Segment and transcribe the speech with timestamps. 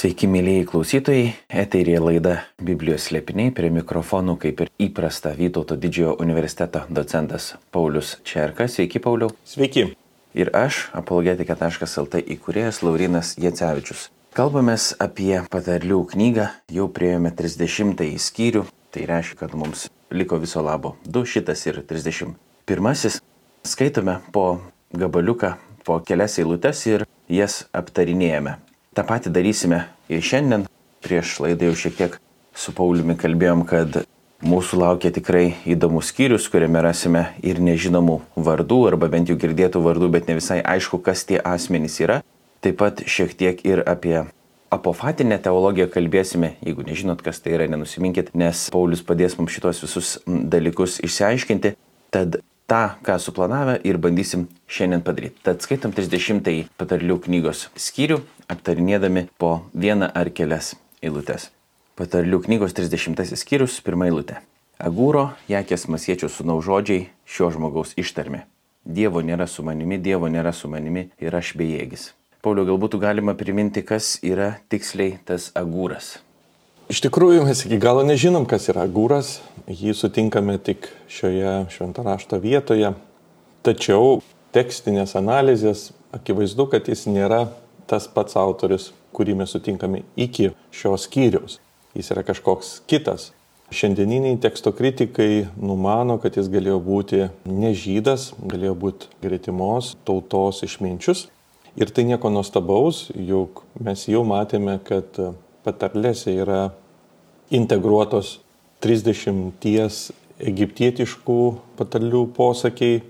[0.00, 1.24] Sveiki, mėlyjei klausytojai,
[1.60, 2.30] eterija laida
[2.64, 8.78] Biblijos slėpiniai, prie mikrofonų, kaip ir įprasta, Vytauto didžiojo universiteto docentas Paulius Čerkas.
[8.78, 9.28] Sveiki, Pauliau.
[9.44, 9.82] Sveiki.
[10.32, 14.06] Ir aš, apologetika.lt įkūrėjas Laurinas Jacevičius.
[14.32, 18.64] Kalbamės apie patarlių knygą, jau prieėjome 30 skyrių,
[18.96, 23.20] tai reiškia, kad mums liko viso labo 2, šitas ir 31.
[23.68, 24.48] Skaitome po
[24.96, 28.56] gabaliuką, po kelias eilutes ir jas aptarinėjame.
[29.00, 29.78] Ta pati darysime
[30.12, 30.66] ir šiandien.
[31.00, 32.16] Prieš laidą jau šiek tiek
[32.52, 33.94] su Pauliumi kalbėjom, kad
[34.44, 40.10] mūsų laukia tikrai įdomus skyrius, kuriame rasime ir nežinomų vardų, arba bent jau girdėtų vardų,
[40.12, 42.18] bet ne visai aišku, kas tie asmenys yra.
[42.60, 44.18] Taip pat šiek tiek ir apie
[44.68, 46.58] apofatinę teologiją kalbėsime.
[46.60, 51.72] Jeigu nežinot, kas tai yra, nenusiminkit, nes Paulius padės mums šitos visus dalykus išsiaiškinti.
[52.12, 55.42] Tad tą, ką suplanavę ir bandysim šiandien padaryti.
[55.42, 58.20] Tad skaitom 30 patarlių knygos skyrių,
[58.52, 61.50] aptarinėdami po vieną ar kelias eilutes.
[61.98, 64.38] Patarlių knygos 30 skyrius, pirmą eilutę.
[64.80, 68.46] Agūro, Jakės Masiečių sūnau žodžiai šio žmogaus ištarmė.
[68.86, 72.14] Dievo nėra su manimi, Dievo nėra su manimi ir aš bejėgis.
[72.40, 76.14] Pauliu, galbūt galima priminti, kas yra tiksliai tas agūras.
[76.90, 79.36] Iš tikrųjų, mes iki galo nežinom, kas yra gūras,
[79.70, 82.88] jį sutinkame tik šioje švento rašto vietoje,
[83.62, 84.16] tačiau
[84.50, 87.44] tekstinės analizės akivaizdu, kad jis nėra
[87.86, 91.60] tas pats autorius, kurį mes sutinkame iki šios skyriaus.
[91.94, 93.28] Jis yra kažkoks kitas.
[93.70, 101.28] Šiandieniniai teksto kritikai numano, kad jis galėjo būti ne žydas, galėjo būti gretimos tautos išminčius.
[101.78, 105.22] Ir tai nieko nuostabaus, juk mes jau matėme, kad
[105.62, 106.72] patarlėse yra
[107.54, 108.38] integruotos
[108.84, 111.40] 30 egiptietiškų
[111.78, 113.02] patarlių posakiai.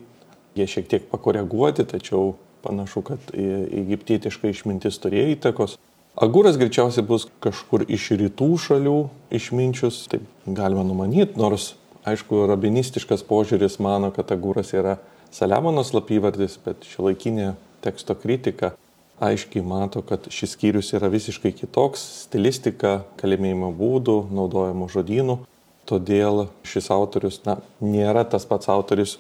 [0.59, 5.77] Jie šiek tiek pakoreguoti, tačiau panašu, kad egiptietiška išmintis turėjo įtakos.
[6.21, 8.97] Agūras greičiausiai bus kažkur iš rytų šalių
[9.39, 11.75] išminčius, taip galima numanyti, nors
[12.09, 14.99] aišku, rabinistiškas požiūris mano, kad agūras yra
[15.31, 17.53] Saliamono slapyvardis, bet šiuolaikinė
[17.85, 18.73] teksto kritika
[19.21, 25.39] aiškiai mato, kad šis skyrius yra visiškai kitoks- stilistika, kalbėjimo būdų, naudojimo žodynų.
[25.87, 29.19] Todėl šis autorius na, nėra tas pats autorius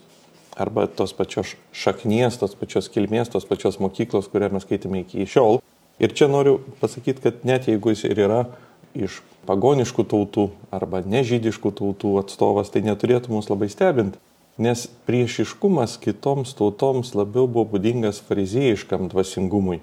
[0.57, 5.61] arba tos pačios šaknies, tos pačios kilmės, tos pačios mokyklos, kurią mes skaitėme iki šiol.
[5.99, 8.47] Ir čia noriu pasakyti, kad net jeigu jis ir yra
[8.95, 14.19] iš pagoniškų tautų arba nežydiškų tautų atstovas, tai neturėtų mus labai stebinti
[14.61, 19.81] nes priešiškumas kitoms tautoms labiau buvo būdingas fariziejiškam dvasingumui.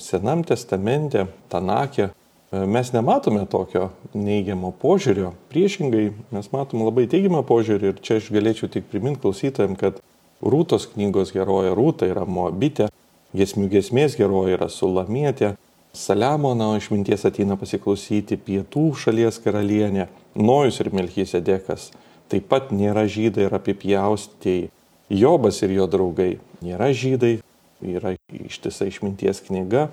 [0.00, 5.34] Senam testamente, Tanakė, e, mes nematome tokio neigiamo požiūrio.
[5.52, 10.00] Priešingai, mes matom labai teigiamą požiūrį ir čia aš galėčiau tik priminti klausytojams, kad
[10.44, 12.88] Rūtos knygos heroja Rūta yra Moabitė,
[13.36, 15.54] gesmių gesmės heroja yra Sulamietė,
[15.94, 21.92] Saliamono išminties ateina pasiklausyti pietų šalies karalienė, Nojus ir Melchisedekas
[22.34, 24.70] taip pat nėra žydai ir apipjaustieji.
[25.14, 26.32] Jobas ir jo draugai
[26.64, 27.36] nėra žydai,
[27.84, 29.88] yra ištisa išminties knyga,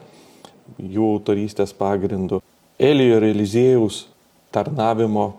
[0.80, 2.40] jų autorystės pagrindu.
[2.82, 4.06] Elijo ir Eliziejaus
[4.56, 5.34] tarnavimo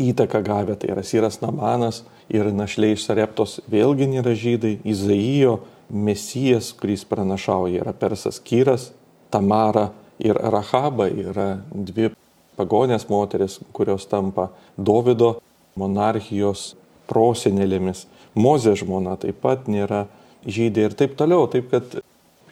[0.00, 2.02] įtaką gavę, tai yra Syras Namanas
[2.32, 8.90] ir našliai iš Sareptos vėlgi nėra žydai, Izaijo, Mesijas, kuris pranašauja, yra Persas Kyras,
[9.30, 9.90] Tamara
[10.22, 12.10] ir Rahaba yra dvi
[12.58, 15.36] pagonės moteris, kurios tampa Davido
[15.78, 16.74] monarchijos
[17.10, 18.06] prosenelėmis.
[18.38, 20.06] Mozė žmona taip pat nėra
[20.46, 21.48] žydė ir taip toliau.
[21.50, 21.98] Taip kad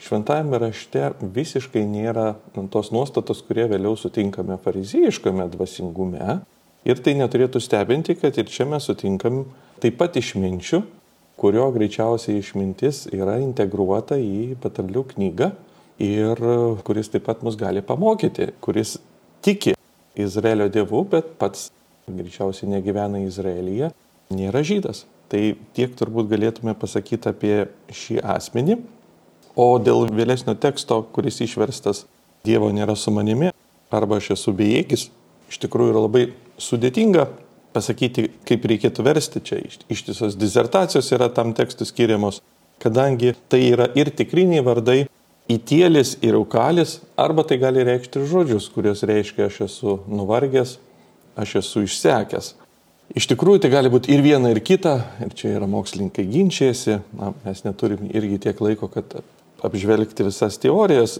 [0.03, 2.33] šventajame rašte visiškai nėra
[2.73, 6.41] tos nuostatos, kurie vėliau sutinkame farizijiškame dvasingume.
[6.89, 9.45] Ir tai neturėtų stebinti, kad ir čia mes sutinkam
[9.83, 10.83] taip pat išminčių,
[11.39, 15.51] kurio greičiausiai išmintis yra integruota į patarlių knygą
[16.03, 16.41] ir
[16.87, 18.97] kuris taip pat mus gali pamokyti, kuris
[19.43, 19.75] tiki
[20.19, 21.69] Izraelio dievu, bet pats
[22.17, 23.93] greičiausiai negyvena Izraelyje,
[24.35, 25.05] nėra žydas.
[25.29, 25.43] Tai
[25.77, 27.57] tiek turbūt galėtume pasakyti apie
[27.93, 28.79] šį asmenį.
[29.59, 32.07] O dėl vėlesnio teksto, kuris išverstas
[32.47, 33.51] Dievo nėra su manimi
[33.91, 35.09] arba aš esu bejėgis,
[35.51, 36.23] iš tikrųjų yra labai
[36.61, 37.27] sudėtinga
[37.75, 39.43] pasakyti, kaip reikėtų versti.
[39.45, 42.43] Čia ištisos disertacijos yra tam tekstui skiriamos,
[42.83, 45.01] kadangi tai yra ir tikriniai vardai,
[45.49, 50.77] įtėlis ir aukalis, arba tai gali reikšti žodžius, kuriuos reiškia aš esu nuvargęs,
[51.39, 52.53] aš esu išsekęs.
[53.17, 57.33] Iš tikrųjų, tai gali būti ir viena, ir kita, ir čia yra mokslininkai ginčiasi, na,
[57.47, 59.21] mes neturim irgi tiek laiko, kad
[59.65, 61.17] apžvelgti visas teorijas,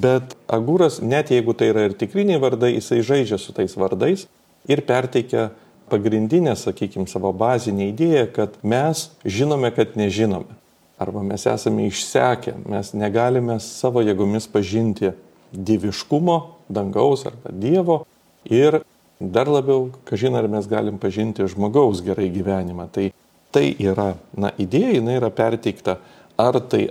[0.00, 4.24] bet agūras, net jeigu tai yra ir tikriniai vardai, jisai žaidžia su tais vardais
[4.70, 5.50] ir perteikia
[5.88, 10.56] pagrindinę, sakykime, savo bazinę idėją, kad mes žinome, kad nežinome.
[10.98, 15.12] Arba mes esame išsekę, mes negalime savo jėgomis pažinti
[15.52, 16.38] dieviškumo,
[16.68, 18.02] dangaus arba Dievo
[18.44, 18.80] ir
[19.20, 22.88] dar labiau, kažin ar mes galim pažinti žmogaus gerai gyvenimą.
[22.92, 23.10] Tai
[23.54, 25.98] tai yra, na, idėja, jinai yra perteikta
[26.38, 26.88] ar tai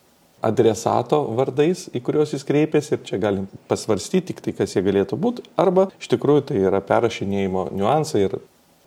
[0.48, 5.18] adresato vardais, į kuriuos jis kreipėsi ir čia galim pasvarstyti tik tai, kas jie galėtų
[5.22, 8.38] būti, arba iš tikrųjų tai yra perrašinėjimo niuansai ir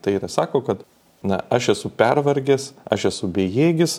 [0.05, 0.85] tai yra sako, kad,
[1.27, 3.99] na, aš esu pervargęs, aš esu bejėgis,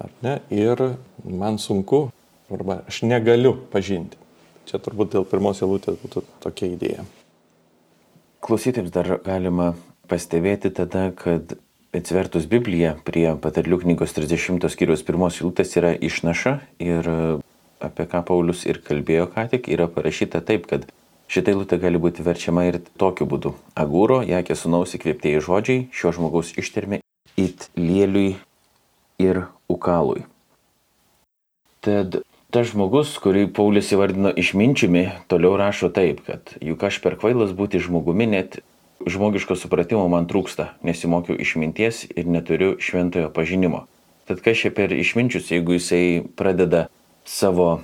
[0.00, 0.82] ar ne, ir
[1.24, 2.08] man sunku,
[2.52, 4.18] arba aš negaliu pažinti.
[4.68, 7.08] Čia turbūt dėl pirmos eilutės būtų tokia idėja.
[8.44, 9.72] Klausytėms dar galima
[10.08, 11.56] pastebėti tada, kad
[11.96, 16.54] atsivertus Bibliją prie patarlių knygos 30 skyrius pirmos eilutės yra išnaša
[16.84, 17.10] ir
[17.82, 20.86] apie ką Paulius ir kalbėjo ką tik, yra parašyta taip, kad
[21.30, 23.54] šitą eilutę gali būti verčiama ir tokiu būdu.
[23.78, 27.02] Agūro, jakė sunaus įkvėptieji žodžiai, šio žmogaus ištermė
[27.38, 28.36] it lieliui
[29.22, 30.24] ir ukalui.
[31.84, 32.20] Tad
[32.54, 37.80] tas žmogus, kurį Paulius įvardino išminčiumi, toliau rašo taip, kad juk aš per kvailas būti
[37.84, 38.60] žmogumi net
[39.04, 43.84] žmogiško supratimo man trūksta, nesimokiau išminties ir neturiu šventojo pažinimo.
[44.28, 46.86] Tad kas čia per išminčius, jeigu jisai pradeda
[47.28, 47.82] savo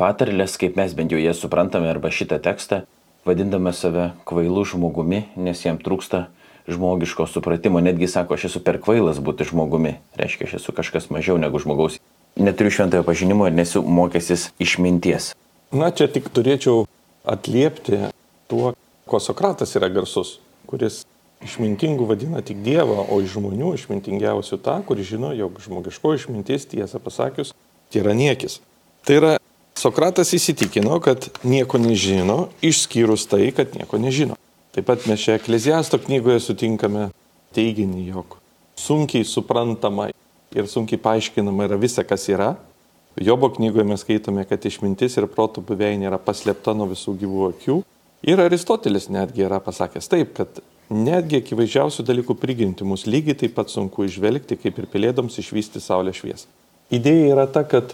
[0.00, 2.82] patarlės, kaip mes bent jau jas suprantame, arba šitą tekstą,
[3.28, 6.28] vadindama save kvailu žmogumi, nes jam trūksta
[6.68, 7.80] žmogiško supratimo.
[7.84, 9.98] Netgi sako, aš esu per kvailas būti žmogumi.
[10.16, 12.00] Reiškia, aš esu kažkas mažiau negu žmogaus
[12.38, 15.32] neturiu šventojo pažinimo ir nesu mokęsis išminties.
[15.74, 16.86] Na, čia tik turėčiau
[17.28, 18.08] atliepti
[18.48, 18.72] tuo,
[19.08, 20.38] ko Sokratas yra garsus,
[20.68, 21.02] kuris
[21.44, 27.00] išmintingų vadina tik Dievą, o iš žmonių išmintingiausių tą, kuris žino, jog žmogiško išmintis, tiesą
[27.02, 27.52] pasakius,
[27.94, 28.58] yra niekis.
[29.06, 29.34] Tai yra,
[29.78, 34.34] Sokratas įsitikino, kad nieko nežino, išskyrus tai, kad nieko nežino.
[34.74, 37.08] Taip pat mes čia Ekleziasto knygoje sutinkame
[37.54, 38.38] teiginį, jog
[38.78, 40.08] sunkiai suprantama
[40.54, 42.54] ir sunkiai paaiškinama yra visa, kas yra.
[43.18, 47.78] Jobo knygoje mes skaitome, kad išmintis ir protų buveinė yra paslėpta nuo visų gyvų akių.
[48.28, 50.60] Ir Aristotelis netgi yra pasakęs taip, kad
[50.90, 56.22] netgi akivaizdžiausių dalykų priginti mus lygiai taip pat sunku išvelgti, kaip ir pelėdoms išvysti saulės
[56.22, 56.48] šviesą.
[56.94, 57.92] Idėja yra ta, kad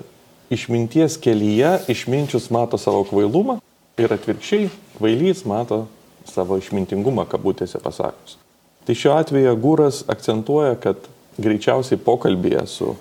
[0.54, 3.58] išminties kelyje išminčius mato savo kvailumą
[4.00, 5.84] ir atvirkščiai kvailys mato
[6.28, 8.38] savo išmintingumą, kabutėse pasakus.
[8.84, 11.08] Tai šiuo atveju Gūras akcentuoja, kad
[11.40, 12.94] greičiausiai pokalbėje su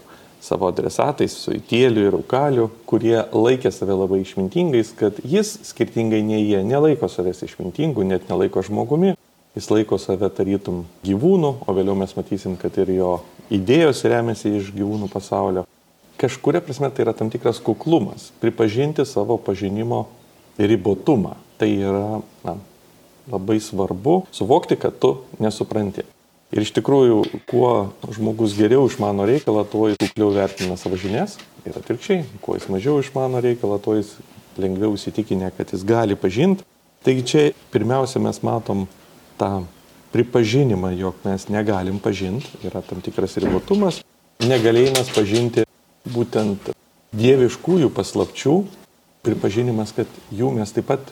[0.43, 6.43] savo adresatais, su įtėliu ir aukaliu, kurie laikė save labai išmintingais, kad jis, skirtingai nei
[6.43, 9.13] jie, nelaiko savęs išmintingų, net nelaiko žmogumi,
[9.55, 13.13] jis laiko save tarytum gyvūnų, o vėliau mes matysim, kad ir jo
[13.53, 15.63] idėjos remiasi iš gyvūnų pasaulio.
[16.19, 20.05] Kažkuria prasme tai yra tam tikras kuklumas, pripažinti savo pažinimo
[20.59, 21.37] ribotumą.
[21.57, 22.57] Tai yra na,
[23.31, 26.03] labai svarbu suvokti, kad tu nesupranti.
[26.53, 31.39] Ir iš tikrųjų, kuo žmogus geriau išmano reikalą, tuo jis kukliau vertina savo žinias.
[31.65, 34.11] Ir atvirkščiai, kuo jis mažiau išmano reikalą, tuo jis
[34.61, 36.65] lengviau įsitikinę, kad jis gali pažinti.
[37.03, 37.41] Taigi čia
[37.73, 38.85] pirmiausia mes matom
[39.39, 39.65] tą
[40.13, 44.03] pripažinimą, jog mes negalim pažinti, yra tam tikras ribotumas,
[44.45, 45.65] negalėjimas pažinti
[46.13, 46.69] būtent
[47.17, 48.57] dieviškųjų paslapčių,
[49.25, 51.09] pripažinimas, kad jų mes taip pat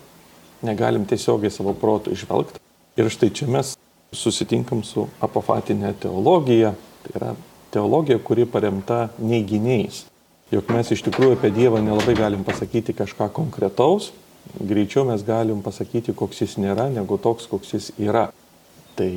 [0.61, 2.61] negalim tiesiogiai savo protų išvelgti.
[2.99, 3.73] Ir štai čia mes
[4.11, 6.73] susitinkam su apofatinė teologija,
[7.03, 7.33] tai yra
[7.71, 10.05] teologija, kuri paremta neiginiais.
[10.51, 14.09] Jok mes iš tikrųjų apie Dievą nelabai galim pasakyti kažką konkretaus,
[14.59, 18.27] greičiau mes galim pasakyti, koks jis nėra, negu toks, koks jis yra.
[18.99, 19.11] Tai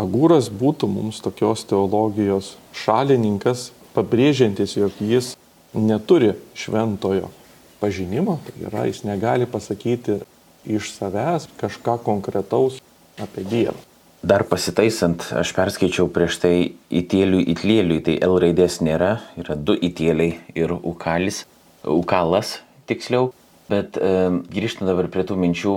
[0.00, 5.36] Agūras būtų mums tokios teologijos šalininkas, pabrėžiantis, jog jis
[5.74, 7.30] neturi šventojo
[7.78, 10.18] pažinimo, tai yra, jis negali pasakyti
[10.66, 12.82] iš savęs kažką konkretaus
[13.20, 13.89] apie Dievą.
[14.20, 16.54] Dar pasitaisant, aš perskaičiau prieš tai
[16.92, 21.46] įtėliui įtlėliui, tai L raidės nėra, yra du įtėliai ir ukalis,
[21.88, 22.58] ukalas
[22.90, 23.30] tiksliau,
[23.72, 25.74] bet e, grįžtant dabar prie tų minčių,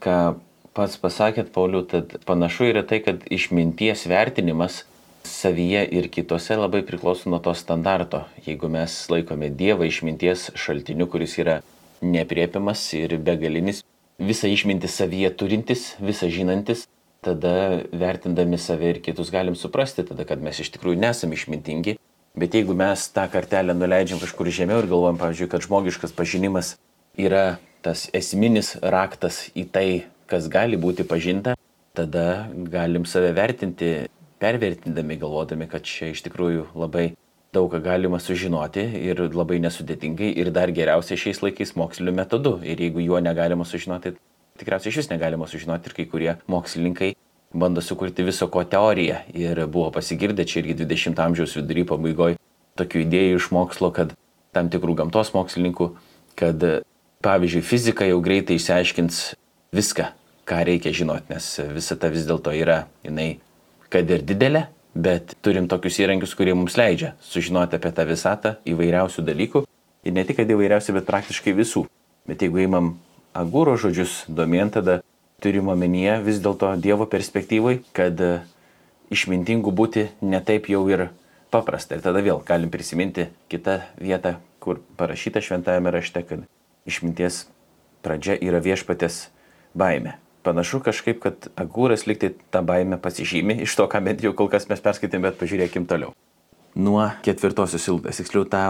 [0.00, 0.16] ką
[0.72, 4.86] pats pasakėt, Pauliu, tad panašu yra tai, kad išminties vertinimas
[5.28, 8.24] savyje ir kitose labai priklauso nuo to standarto.
[8.48, 11.60] Jeigu mes laikome Dievą išminties šaltiniu, kuris yra
[12.00, 13.84] nepriepiamas ir begalinis,
[14.16, 16.88] visą išmintį savyje turintis, visą žinantis,
[17.24, 21.98] tada vertindami save ir kitus galim suprasti tada, kad mes iš tikrųjų nesame išmintingi.
[22.38, 26.76] Bet jeigu mes tą kartelę nuleidžiam kažkur žemiau ir galvojam, pavyzdžiui, kad žmogiškas pažinimas
[27.18, 29.88] yra tas esminis raktas į tai,
[30.30, 31.56] kas gali būti pažinta,
[31.98, 34.06] tada galim save vertinti,
[34.38, 37.10] pervertindami, galvodami, kad čia iš tikrųjų labai
[37.54, 42.58] daug ką galima sužinoti ir labai nesudėtingai ir dar geriausia šiais laikais moksliniu metodu.
[42.62, 44.14] Ir jeigu juo negalima sužinoti,
[44.58, 47.14] tikriausiai iš vis negalima sužinoti ir kai kurie mokslininkai
[47.52, 49.22] bando sukurti viso ko teoriją.
[49.34, 52.38] Ir buvo pasigirdę čia irgi 20 amžiaus vidury pabaigoje
[52.78, 54.14] tokių idėjų iš mokslo, kad
[54.54, 55.90] tam tikrų gamtos mokslininkų,
[56.38, 56.62] kad
[57.24, 59.22] pavyzdžiui, fizika jau greitai išsiaiškins
[59.74, 60.12] viską,
[60.48, 63.40] ką reikia žinoti, nes visata vis dėlto yra, jinai,
[63.92, 69.26] kad ir didelė, bet turim tokius įrankius, kurie mums leidžia sužinoti apie tą visatą įvairiausių
[69.26, 69.64] dalykų.
[70.06, 71.84] Ir ne tik, įvairiausių, bet praktiškai visų.
[72.28, 72.94] Bet jeigu įmam
[73.36, 75.00] agūro žodžius domien, tada
[75.42, 78.18] turim omenyje vis dėlto Dievo perspektyvai, kad
[79.14, 81.08] išmintingų būti netaip jau ir
[81.50, 81.96] paprasta.
[81.96, 86.44] Ir tada vėl galim prisiminti kitą vietą, kur parašyta šventajame rašte, kad
[86.88, 87.46] išminties
[88.04, 89.28] pradžia yra viešpatės
[89.78, 90.18] baime.
[90.46, 94.68] Panašu kažkaip, kad agūras liktai tą baimę pasižymi iš to, ką bent jau kol kas
[94.70, 96.14] mes perskaitėm, bet pažiūrėkim toliau.
[96.78, 98.62] Nuo ketvirtosios ilgas, tiksliau tą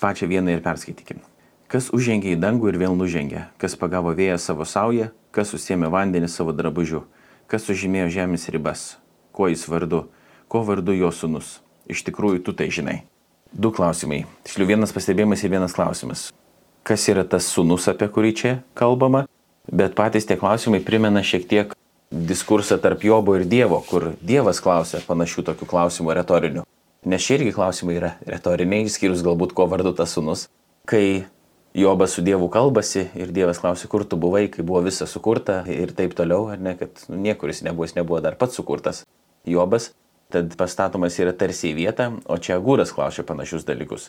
[0.00, 1.22] pačią vieną ir perskaitykim.
[1.70, 6.26] Kas užžengė į dangų ir vėl nužengė, kas pagavo vėją savo saują, kas susėmė vandenį
[6.26, 7.04] savo drabužių,
[7.46, 8.82] kas sužymėjo žemės ribas,
[9.30, 10.00] kuo jis vardu,
[10.50, 11.60] kuo vardu jo sunus.
[11.86, 12.96] Iš tikrųjų, tu tai žinai.
[13.54, 14.24] Du klausimai.
[14.42, 16.26] Tiksliau vienas pastebėjimas ir vienas klausimas.
[16.82, 19.28] Kas yra tas sunus, apie kurį čia kalbama?
[19.70, 21.74] Bet patys tie klausimai primena šiek tiek
[22.10, 26.66] diskursą tarp Jobo ir Dievo, kur Dievas klausia panašių tokių klausimų retorinių.
[27.06, 30.48] Nes šie irgi klausimai yra retoriniai, išskyrus galbūt, kuo vardu tas sunus.
[30.90, 31.30] Kai
[31.74, 35.92] Jobas su Dievu kalbasi ir Dievas klausia, kur tu buvai, kai buvo visa sukurta ir
[35.94, 39.04] taip toliau, ar ne, kad nu, niekur jis nebuvo, jis nebuvo dar pats sukurtas.
[39.46, 39.92] Jobas,
[40.34, 44.08] tad pastatomas yra tarsi į vietą, o čia Agūras klausia panašius dalykus.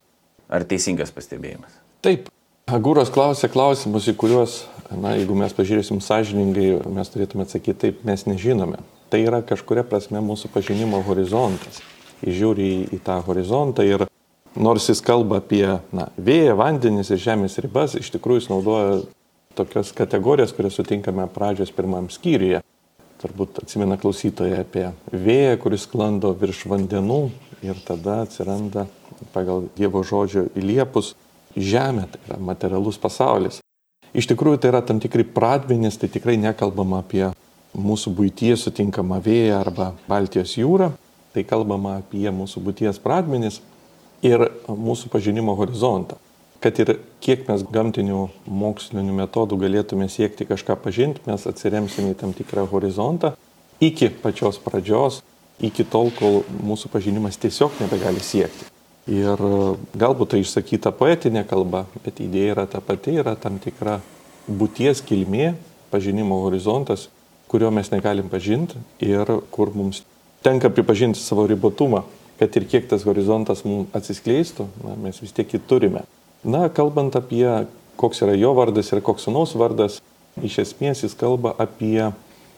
[0.49, 1.77] Ar teisingas pastebėjimas?
[2.01, 2.31] Taip,
[2.71, 4.57] Agūras klausia klausimus, į kuriuos,
[4.89, 8.81] na, jeigu mes pažiūrėsim sąžiningai, mes turėtume atsakyti taip, mes nežinome.
[9.13, 11.81] Tai yra kažkuria prasme mūsų pažinimo horizontas.
[12.25, 14.07] Jis žiūri į, į tą horizontą ir
[14.55, 15.65] nors jis kalba apie
[15.95, 18.99] na, vėją, vandenis ir žemės ribas, iš tikrųjų jis naudoja
[19.55, 22.61] tokias kategorijas, kurias sutinkame pradžios pirmam skyriuje.
[23.21, 27.21] Turbūt atsimena klausytoje apie vėją, kuris sklando virš vandenų
[27.61, 28.87] ir tada atsiranda
[29.35, 31.13] pagal Dievo žodžio įliepus
[31.53, 33.59] žemė, tai yra materialus pasaulis.
[34.17, 37.29] Iš tikrųjų tai yra tam tikri pradmenys, tai tikrai nekalbama apie
[37.77, 40.89] mūsų būtyje sutinkamą vėją arba Baltijos jūrą,
[41.31, 43.61] tai kalbama apie mūsų būties pradmenys
[44.25, 46.19] ir mūsų pažinimo horizontą
[46.61, 46.93] kad ir
[47.25, 53.33] kiek mes gamtinių mokslinių metodų galėtume siekti kažką pažinti, mes atsiremsime į tam tikrą horizontą
[53.81, 55.23] iki pačios pradžios,
[55.61, 58.69] iki tol, kol mūsų pažinimas tiesiog nebegali siekti.
[59.09, 63.97] Ir e, galbūt tai išsakyta poetinė kalba, bet idėja yra ta pati, yra tam tikra
[64.45, 65.55] būties kilmė,
[65.89, 67.07] pažinimo horizontas,
[67.49, 70.03] kurio mes negalim pažinti ir kur mums
[70.45, 72.05] tenka pripažinti savo ribotumą,
[72.41, 76.01] kad ir kiek tas horizontas mums atsiskleistų, na, mes vis tiek jį turime.
[76.41, 77.45] Na, kalbant apie
[78.01, 79.99] koks yra jo vardas ir koks sunaus vardas,
[80.41, 82.09] iš esmės jis kalba apie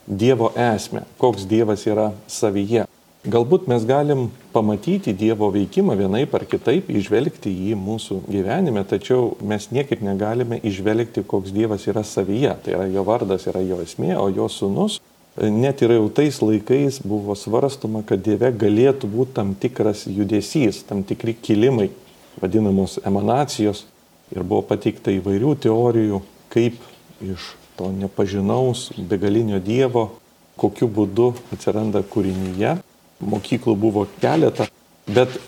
[0.07, 2.85] Dievo esmę, koks Dievas yra savyje.
[3.23, 9.69] Galbūt mes galim pamatyti Dievo veikimą vienaip ar kitaip, išvelgti jį mūsų gyvenime, tačiau mes
[9.71, 12.55] niekaip negalime išvelgti, koks Dievas yra savyje.
[12.65, 14.99] Tai yra jo vardas, yra jo esmė, o jo sunus.
[15.33, 21.01] Net ir jau tais laikais buvo svarstoma, kad Dieve galėtų būti tam tikras judesys, tam
[21.01, 21.89] tikri kilimai
[22.37, 23.87] vadinamos emanacijos
[24.29, 26.19] ir buvo pateikta įvairių teorijų,
[26.53, 26.77] kaip
[27.25, 30.11] iš to nepažinaus begalinio Dievo,
[30.57, 32.77] kokiu būdu atsiranda kūrinyje.
[33.23, 34.67] Mokyklų buvo keletą,
[35.09, 35.39] bet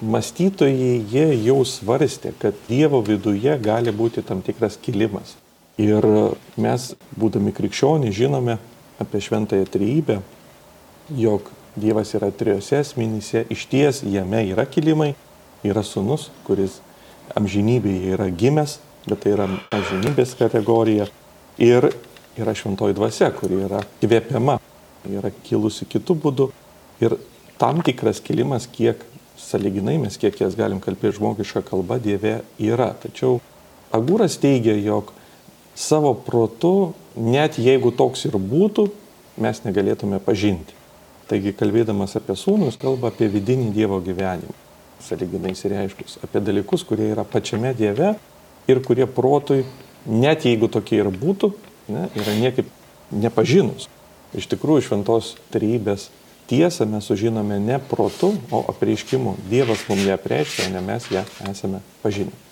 [0.00, 5.36] mąstytojai jie jau svarstė, kad Dievo viduje gali būti tam tikras kilimas.
[5.80, 6.04] Ir
[6.60, 8.56] mes, būdami krikščionys, žinome
[9.00, 10.20] apie šventąją trejybę,
[11.16, 15.12] jog Dievas yra trijose asmenyse, iš ties jame yra kilimai,
[15.62, 16.80] yra sunus, kuris
[17.38, 21.06] amžinybėje yra gimęs, bet tai yra amžinybės kategorija.
[21.62, 21.86] Ir
[22.40, 24.58] yra šventoji dvasia, kuri yra įvėpiama,
[25.12, 26.48] yra kilusi kitų būdų.
[27.04, 27.16] Ir
[27.60, 29.04] tam tikras kilimas, kiek
[29.40, 32.90] saliginai mes kiek jas galim kalbėti žmogišką kalbą, Dieve yra.
[33.00, 33.38] Tačiau
[33.94, 35.14] Agūras teigia, jog
[35.80, 38.90] savo protu, net jeigu toks ir būtų,
[39.40, 40.76] mes negalėtume pažinti.
[41.30, 44.56] Taigi kalbėdamas apie sūnus, kalba apie vidinį Dievo gyvenimą
[45.00, 48.14] saliginai įsireiškus, apie dalykus, kurie yra pačiame Dieve
[48.70, 49.64] ir kurie protui,
[50.06, 51.52] net jeigu tokie ir būtų,
[51.92, 52.68] ne, yra niekaip
[53.10, 53.88] nepažinus.
[54.36, 56.10] Iš tikrųjų, šventos trybės
[56.50, 59.36] tiesą mes sužinome ne protu, o apreiškimu.
[59.50, 62.49] Dievas mums ją prieškia, ne mes ją esame pažinę.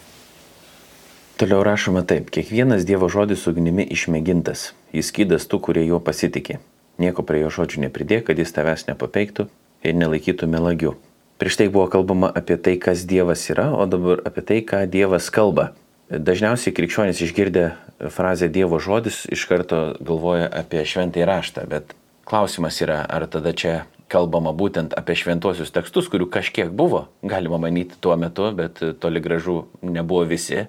[1.38, 6.57] Toliau rašoma taip, kiekvienas Dievo žodis ugnimi išmėgintas, jis kydas tų, kurie juo pasitikė.
[6.99, 9.45] Nieko prie jo žodžių nepridėk, kad jis tavęs nepapeiktų
[9.87, 10.97] ir nelaikytų melagiu.
[11.38, 15.28] Prieš tai buvo kalbama apie tai, kas Dievas yra, o dabar apie tai, ką Dievas
[15.30, 15.68] kalba.
[16.11, 17.68] Dažniausiai krikščionys išgirdę
[18.11, 21.95] frazę Dievo žodis iš karto galvoja apie šventąjį raštą, bet
[22.26, 27.95] klausimas yra, ar tada čia kalbama būtent apie šventosius tekstus, kurių kažkiek buvo, galima manyti
[28.02, 30.66] tuo metu, bet toli gražu nebuvo visi.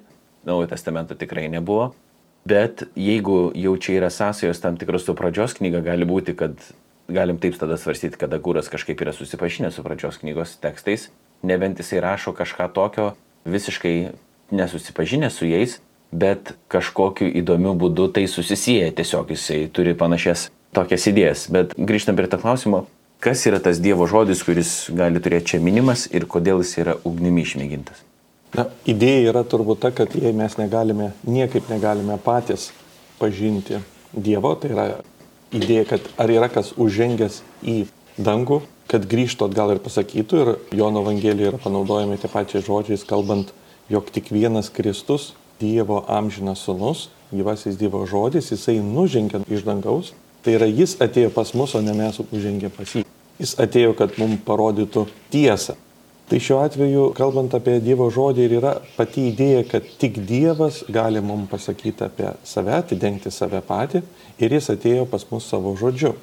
[0.47, 1.91] Naujojo testamento tikrai nebuvo.
[2.47, 6.55] Bet jeigu jau čia yra sąsajos tam tikros su pradžios knyga, gali būti, kad
[7.11, 11.09] galim taip tada svarstyti, kad Agūras kažkaip yra susipažinęs su pradžios knygos tekstais,
[11.43, 13.11] nebent jisai rašo kažką tokio
[13.45, 14.11] visiškai
[14.55, 15.79] nesusipažinęs su jais,
[16.11, 21.47] bet kažkokiu įdomiu būdu tai susisieja, tiesiog jisai turi panašias tokias idėjas.
[21.53, 22.85] Bet grįžtant prie to klausimo,
[23.21, 27.45] kas yra tas Dievo žodis, kuris gali turėti čia minimas ir kodėl jis yra ugnimi
[27.45, 28.08] išmėgintas?
[28.57, 32.71] Na, idėja yra turbūt ta, kad jei mes negalime, niekaip negalime patys
[33.19, 34.85] pažinti Dievo, tai yra
[35.53, 37.83] idėja, kad ar yra kas užžengęs į
[38.17, 43.53] dangų, kad grįžtų atgal ir pasakytų, ir Jono Evangelijoje yra panaudojami tie pačiai žodžiais, kalbant,
[43.89, 50.55] jog tik vienas Kristus, Dievo amžinas sunus, gyvasis Dievo žodis, jisai nužengė iš dangaus, tai
[50.57, 53.05] yra jis atėjo pas mus, o ne mes užžengė pas jį.
[53.39, 55.75] Jis atėjo, kad mums parodytų tiesą,
[56.29, 61.23] Tai šiuo atveju, kalbant apie Dievo žodį, ir yra pati idėja, kad tik Dievas gali
[61.25, 64.03] mums pasakyti apie save, atidengti save patį
[64.37, 66.13] ir jis atėjo pas mus savo žodžiu.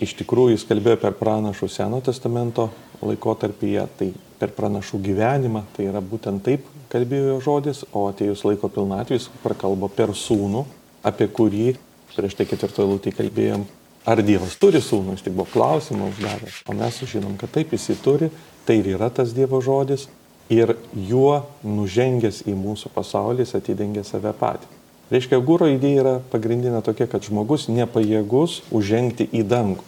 [0.00, 2.70] Iš tikrųjų, jis kalbėjo per pranašų Seno testamento
[3.04, 4.08] laikotarpyje, tai
[4.40, 9.92] per pranašų gyvenimą, tai yra būtent taip kalbėjo jo žodis, o atėjus laiko pilnatvės prakalbo
[9.92, 10.64] per sūnų,
[11.04, 11.74] apie kurį
[12.16, 13.68] prieš tai ketvirtoje lūtėje kalbėjom,
[14.08, 17.90] ar Dievas turi sūnų, jis tik buvo klausimą uždavęs, o mes sužinom, kad taip jis
[17.92, 18.30] jį turi
[18.66, 20.06] Tai ir yra tas Dievo žodis
[20.52, 24.68] ir juo nužengęs į mūsų pasaulį jis atidengia save patį.
[25.12, 29.84] Reiškia, gūro idėja yra pagrindinė tokia, kad žmogus nepajėgus užžengti į dangų.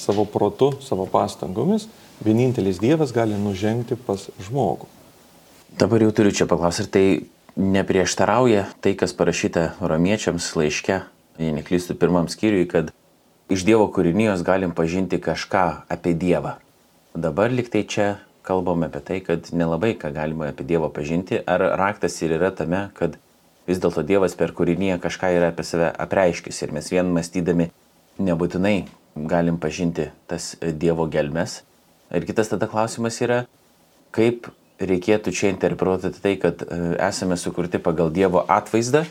[0.00, 1.86] Savo protu, savo pastangomis,
[2.24, 4.88] vienintelis Dievas gali nužengti pas žmogų.
[5.78, 7.06] Dabar jau turiu čia paklausyti, tai
[7.54, 11.00] neprieštarauja tai, kas parašyta romiečiams laiške,
[11.38, 12.90] jei neklystu pirmam skyriui, kad
[13.52, 16.56] iš Dievo kūrinijos galim pažinti kažką apie Dievą.
[17.14, 22.18] Dabar liktai čia kalbame apie tai, kad nelabai ką galima apie Dievą pažinti, ar raktas
[22.26, 23.14] ir yra tame, kad
[23.70, 27.68] vis dėlto Dievas per kūrinyje kažką yra apie save apreiškis ir mes vien mąstydami
[28.18, 28.76] nebūtinai
[29.30, 31.60] galim pažinti tas Dievo gelmes.
[32.10, 33.44] Ir kitas tada klausimas yra,
[34.10, 34.50] kaip
[34.82, 39.06] reikėtų čia interpretuoti tai, kad e, esame sukurti pagal Dievo atvaizdą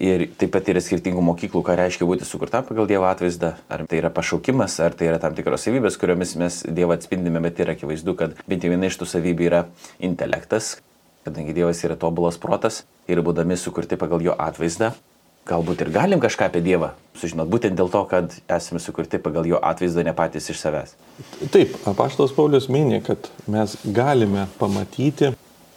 [0.00, 3.50] Ir taip pat yra skirtingų mokyklų, ką reiškia būti sukurtam pagal Dievo atvaizdą.
[3.68, 7.60] Ar tai yra pašaukimas, ar tai yra tam tikros savybės, kuriomis mes Dievą atspindime, bet
[7.60, 9.60] yra akivaizdu, kad bent jau viena iš tų savybių yra
[10.00, 10.78] intelektas,
[11.28, 12.80] kadangi Dievas yra tobulas protas
[13.12, 14.94] ir būdami sukurti pagal jo atvaizdą,
[15.50, 19.60] galbūt ir galim kažką apie Dievą sužinoti, būtent dėl to, kad esame sukurti pagal jo
[19.60, 20.94] atvaizdą ne patys iš savęs.
[21.52, 25.34] Taip, apaštalas Paulius minė, kad mes galime pamatyti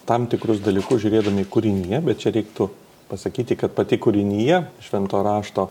[0.07, 2.69] tam tikrus dalykus žiūrėdami kūrinyje, bet čia reiktų
[3.13, 5.67] pasakyti, kad pati kūrinyje švento rašto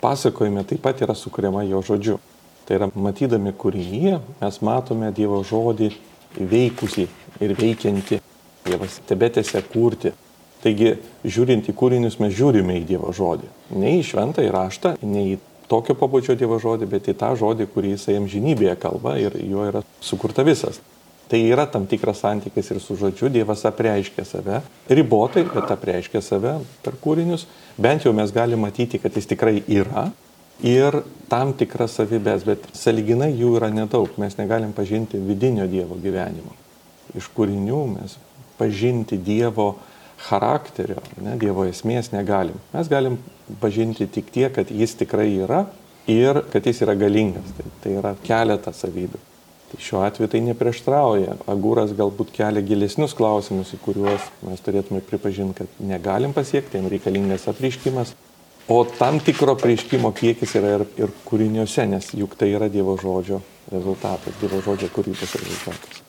[0.00, 2.18] pasakojime taip pat yra sukuriama jo žodžiu.
[2.66, 5.90] Tai yra matydami kūrinyje mes matome Dievo žodį
[6.40, 7.06] veikusi
[7.44, 8.22] ir veikianti.
[8.66, 10.10] Dievas tebetėse kurti.
[10.64, 13.46] Taigi, žiūrint į kūrinius, mes žiūrime į Dievo žodį.
[13.78, 15.38] Ne į šventą įraštą, ne į
[15.70, 19.84] tokio pabudžio Dievo žodį, bet į tą žodį, kurį jisai amžinybėje kalba ir juo yra
[20.02, 20.80] sukurta visas.
[21.26, 26.52] Tai yra tam tikras santykis ir su žodžiu, Dievas apreiškia save, ribotai, bet apreiškia save
[26.84, 27.48] per kūrinius,
[27.82, 30.06] bent jau mes galime matyti, kad jis tikrai yra
[30.62, 36.54] ir tam tikras savybės, bet saliginai jų yra nedaug, mes negalim pažinti vidinio Dievo gyvenimo.
[37.18, 38.16] Iš kūrinių mes
[38.56, 39.74] pažinti Dievo
[40.28, 42.56] charakterio, ne, Dievo esmės negalim.
[42.72, 43.18] Mes galim
[43.60, 45.64] pažinti tik tiek, kad jis tikrai yra
[46.06, 47.50] ir kad jis yra galingas.
[47.58, 49.20] Tai, tai yra keletas savybių.
[49.80, 51.36] Šiuo atveju tai neprieštrauja.
[51.50, 57.46] Agūras galbūt kelia gilesnius klausimus, į kuriuos mes turėtume pripažinti, kad negalim pasiekti, jam reikalingas
[57.52, 58.14] apriškimas.
[58.68, 63.38] O tam tikro prieškimo kiekis yra ir, ir kūriniuose, nes juk tai yra Dievo žodžio
[63.70, 66.02] rezultatas, Dievo žodžio kūrybos rezultatas.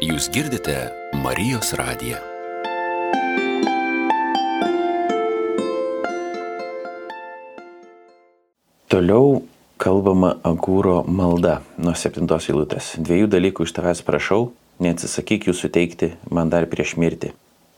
[0.00, 0.78] Jūs girdite
[1.20, 2.39] Marijos radiją.
[8.90, 9.44] Toliau
[9.78, 12.88] kalbama Agūro malda nuo septintos eilutės.
[12.98, 14.48] Dviejų dalykų iš tavęs prašau,
[14.82, 17.30] neatsisakyk jų suteikti man dar prieš mirtį.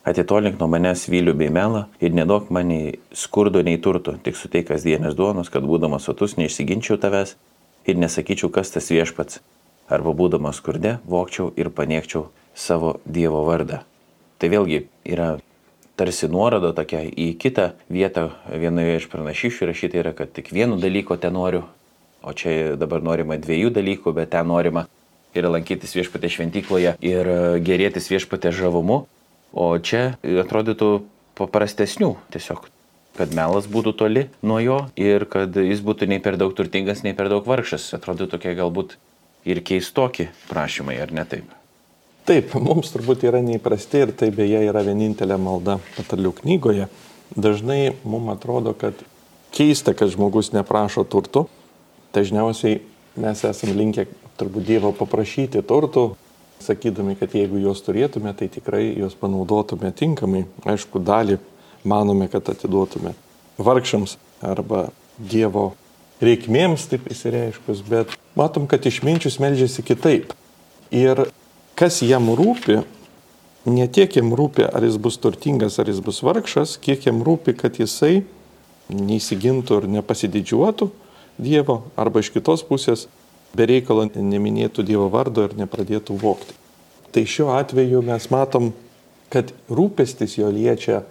[0.08, 4.70] Atitolink nuo manęs vylių bei melą ir nedaug man nei skurdo, nei turtų, tik suteik
[4.70, 7.36] kasdienės duonos, kad būdamas sotus neišsiginčiau tavęs
[7.84, 9.44] ir nesakyčiau, kas tas viešpats.
[9.92, 13.84] Arba būdamas skurde, vokčiau ir paniekčiau savo Dievo vardą.
[14.40, 15.34] Tai vėlgi yra
[15.96, 21.18] tarsi nuoroda tokia į kitą vietą vienoje iš pranašyšių rašyta yra, kad tik vieno dalyko
[21.20, 21.64] ten noriu,
[22.22, 24.86] o čia dabar norima dviejų dalykų, bet ten norima
[25.36, 27.32] ir lankytis viešpatė šventykloje ir
[27.64, 29.04] gerėtis viešpatė žavumu,
[29.52, 30.92] o čia atrodytų
[31.38, 32.68] paprastesnių tiesiog
[33.16, 37.16] kad melas būtų toli nuo jo ir kad jis būtų nei per daug turtingas, nei
[37.16, 37.90] per daug vargšas.
[37.96, 38.96] Atrodo tokia galbūt
[39.48, 41.61] ir keistoki prašymai, ar ne taip?
[42.22, 46.86] Taip, mums turbūt yra neįprasti ir tai beje yra vienintelė malda patarlių knygoje.
[47.34, 48.94] Dažnai mums atrodo, kad
[49.50, 51.48] keista, kad žmogus neprašo turtų.
[52.14, 52.78] Dažniausiai
[53.18, 54.06] mes esame linkę
[54.38, 56.12] turbūt Dievo paprašyti turtų,
[56.62, 60.46] sakydami, kad jeigu juos turėtume, tai tikrai juos panaudotume tinkamai.
[60.62, 61.40] Aišku, dalį
[61.82, 63.16] manome, kad atiduotume
[63.58, 65.72] vargšams arba Dievo
[66.22, 70.36] reikmėms, taip įsireiškus, bet matom, kad išminčius melžiasi kitaip.
[70.94, 71.26] Ir
[71.78, 72.82] kas jam rūpi,
[73.66, 77.54] ne tiek jam rūpi, ar jis bus turtingas, ar jis bus vargšas, kiek jam rūpi,
[77.58, 78.24] kad jisai
[78.92, 80.90] neįsigintų ir nepasididžiuotų
[81.42, 83.06] Dievo, arba iš kitos pusės
[83.56, 86.54] be reikalo neminėtų Dievo vardo ir nepradėtų vokti.
[87.12, 88.70] Tai šiuo atveju mes matom,
[89.32, 91.02] kad rūpestis jo liečia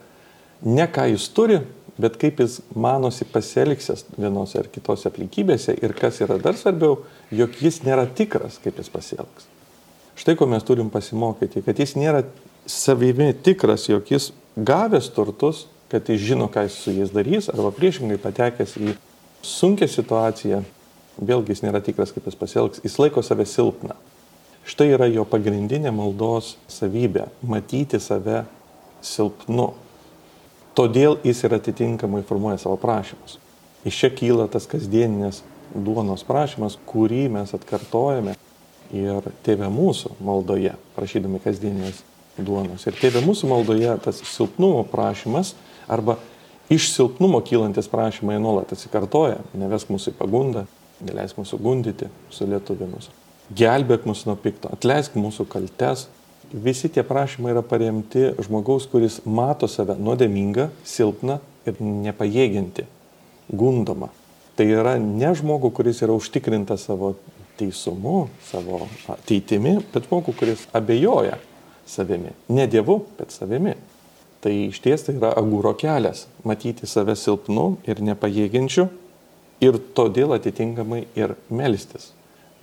[0.62, 1.60] ne ką jis turi,
[2.02, 7.02] bet kaip jis manosi pasielgsis vienose ar kitose aplinkybėse ir kas yra dar svarbiau,
[7.34, 9.51] jog jis nėra tikras, kaip jis pasielgs.
[10.22, 12.22] Štai ko mes turim pasimokyti, kad jis nėra
[12.70, 17.74] savimi tikras, jog jis gavęs turtus, kad jis žino, ką jis su jais darys, arba
[17.74, 18.94] priešingai patekęs į
[19.42, 20.62] sunkę situaciją,
[21.18, 23.98] vėlgi jis nėra tikras, kaip jis pasielgs, jis laiko save silpną.
[24.70, 28.44] Štai yra jo pagrindinė maldos savybė- matyti save
[29.02, 29.72] silpnu,
[30.72, 33.36] Todėl jis ir atitinkamai formuoja savo prašymus.
[33.84, 35.42] Iš čia kyla tas kasdieninės
[35.76, 38.38] duonos prašymas, kurį mes atkartojame
[38.96, 42.04] ir tėvė mūsų maldoje, prašydami kasdieninės
[42.40, 42.86] duonos.
[42.88, 45.56] Ir tėvė mūsų maldoje tas silpnumo prašymas
[45.92, 46.18] arba
[46.72, 49.42] iš silpnumo kylantis prašymai nuolat atsikartoja.
[49.58, 50.66] Nevesk mūsų į pagundą,
[51.04, 53.10] neleisk mūsų gundyti su lietuvimus.
[53.52, 56.06] Gelbėk mus nuo pikto, atleisk mūsų kaltes,
[56.52, 62.88] visi tie prašymai yra paremti žmogaus, kuris mato save nuodėmingą, silpną ir nepajėginti,
[63.52, 64.12] gundomą.
[64.56, 67.16] Tai yra ne žmogų, kuris yra užtikrintas savo
[67.62, 71.38] teisumu, savo ateitimi, bet žmogų, kuris abejoja
[71.88, 72.34] savimi.
[72.50, 73.76] Ne Dievu, bet savimi.
[74.42, 78.90] Tai iš ties tai yra agūro kelias- matyti save silpnu ir nepajėginčiu
[79.62, 82.12] ir todėl atitinkamai ir melstis,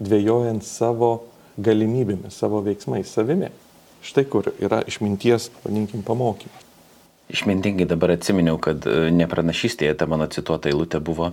[0.03, 1.23] dvėjojant savo
[1.59, 3.51] galimybėmis, savo veiksmais, savimi.
[4.03, 6.67] Štai kur yra išminties, vadinkim, pamokymas.
[7.29, 11.33] Išmintingai dabar atsiminiau, kad e, nepranašystėje ta mano cituota eilutė buvo,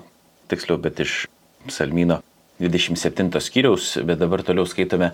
[0.51, 1.27] tiksliau, bet iš
[1.69, 2.21] Salmino
[2.59, 5.11] 27 skyriaus, bet dabar toliau skaitome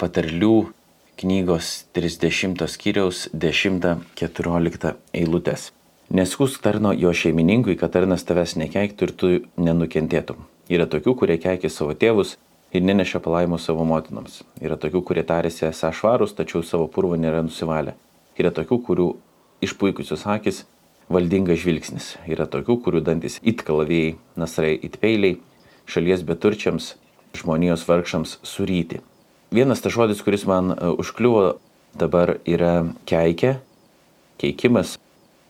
[0.00, 0.68] patarlių
[1.16, 5.70] knygos 30 skyriaus 10-14 eilutės.
[6.12, 10.44] Neskusk tarno jo šeimininkui, kad tarnas tavęs nekeiktų ir tu nenukentėtum.
[10.70, 12.36] Yra tokių, kurie keikia savo tėvus,
[12.76, 14.42] ir neneša palaimų savo motinoms.
[14.60, 17.96] Yra tokių, kurie tarėsi esą švarus, tačiau savo purvo nėra nusivalę.
[18.36, 19.08] Yra tokių, kurių
[19.64, 20.64] išpuikusios akis
[21.12, 22.14] valdingas žvilgsnis.
[22.28, 25.38] Yra tokių, kurių dantis it kalavėjai, nasrai it peiliai,
[25.90, 26.94] šalies beturčiams,
[27.36, 29.00] žmonijos vargšams suryti.
[29.54, 31.56] Vienas tas žodis, kuris man e, užkliuvo
[31.96, 33.56] dabar yra keikė,
[34.42, 34.96] keikimas.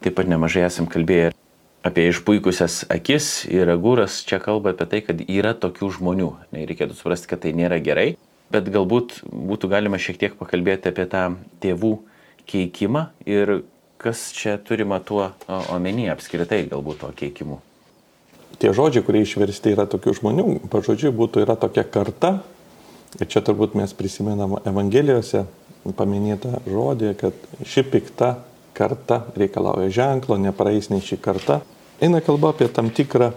[0.04, 1.32] Taip pat nemažai esam kalbėję
[1.86, 6.30] apie išpuikusias akis ir agūras čia kalba apie tai, kad yra tokių žmonių.
[6.56, 8.08] Reikėtų suprasti, kad tai nėra gerai,
[8.52, 11.24] bet galbūt būtų galima šiek tiek pakalbėti apie tą
[11.62, 11.94] tėvų
[12.50, 13.60] keikimą ir
[14.02, 15.30] kas čia turima tuo
[15.72, 17.62] omeny apskritai galbūt to keikimu.
[18.56, 22.38] Tie žodžiai, kurie išversti yra tokių žmonių, pažodžiui būtų yra tokia karta,
[23.20, 25.44] ir čia turbūt mes prisimenam Evangelijose
[25.96, 27.36] paminėtą žodį, kad
[27.68, 28.30] ši pikta
[28.76, 31.60] karta reikalauja ženklo, nepraeis nei ši karta.
[32.00, 33.30] Eina kalba apie tam tikrą,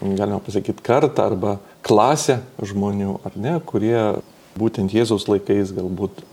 [0.00, 3.98] galima pasakyti, kartą arba klasę žmonių, ar ne, kurie
[4.58, 6.24] būtent Jėzaus laikais galbūt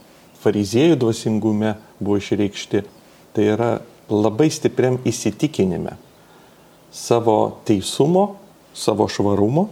[0.42, 2.82] fariziejų dvasingume buvo išreikšti.
[3.32, 3.70] Tai yra
[4.12, 5.96] labai stipriam įsitikinime
[6.92, 8.34] savo teisumo,
[8.74, 9.68] savo švarumo.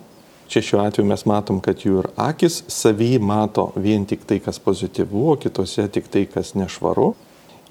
[0.49, 4.59] Čia šiuo atveju mes matom, kad jų ir akis savy mato vien tik tai, kas
[4.59, 7.13] pozityvu, o kitose tik tai, kas nešvaru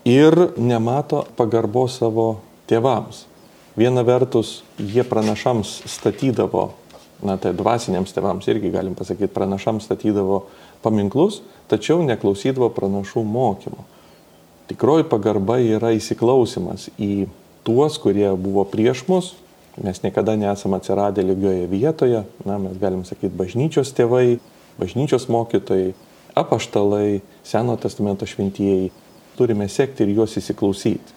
[0.07, 2.29] ir nemato pagarbos savo
[2.69, 3.25] tėvams.
[3.75, 6.69] Viena vertus, jie pranašams statydavo,
[7.23, 10.45] na tai dvasiniams tėvams irgi galim pasakyti, pranašams statydavo
[10.83, 13.85] paminklus, tačiau neklausydavo pranašų mokymų.
[14.71, 17.27] Tikroji pagarba yra įsiklausimas į
[17.63, 19.33] tuos, kurie buvo prieš mus,
[19.79, 24.39] mes niekada nesame atsiradę lygioje vietoje, na, mes galim sakyti bažnyčios tėvai,
[24.79, 25.93] bažnyčios mokytojai,
[26.39, 28.91] apaštalai, Seno testamento šventieji,
[29.37, 31.15] turime sekti ir juos įsiklausyti.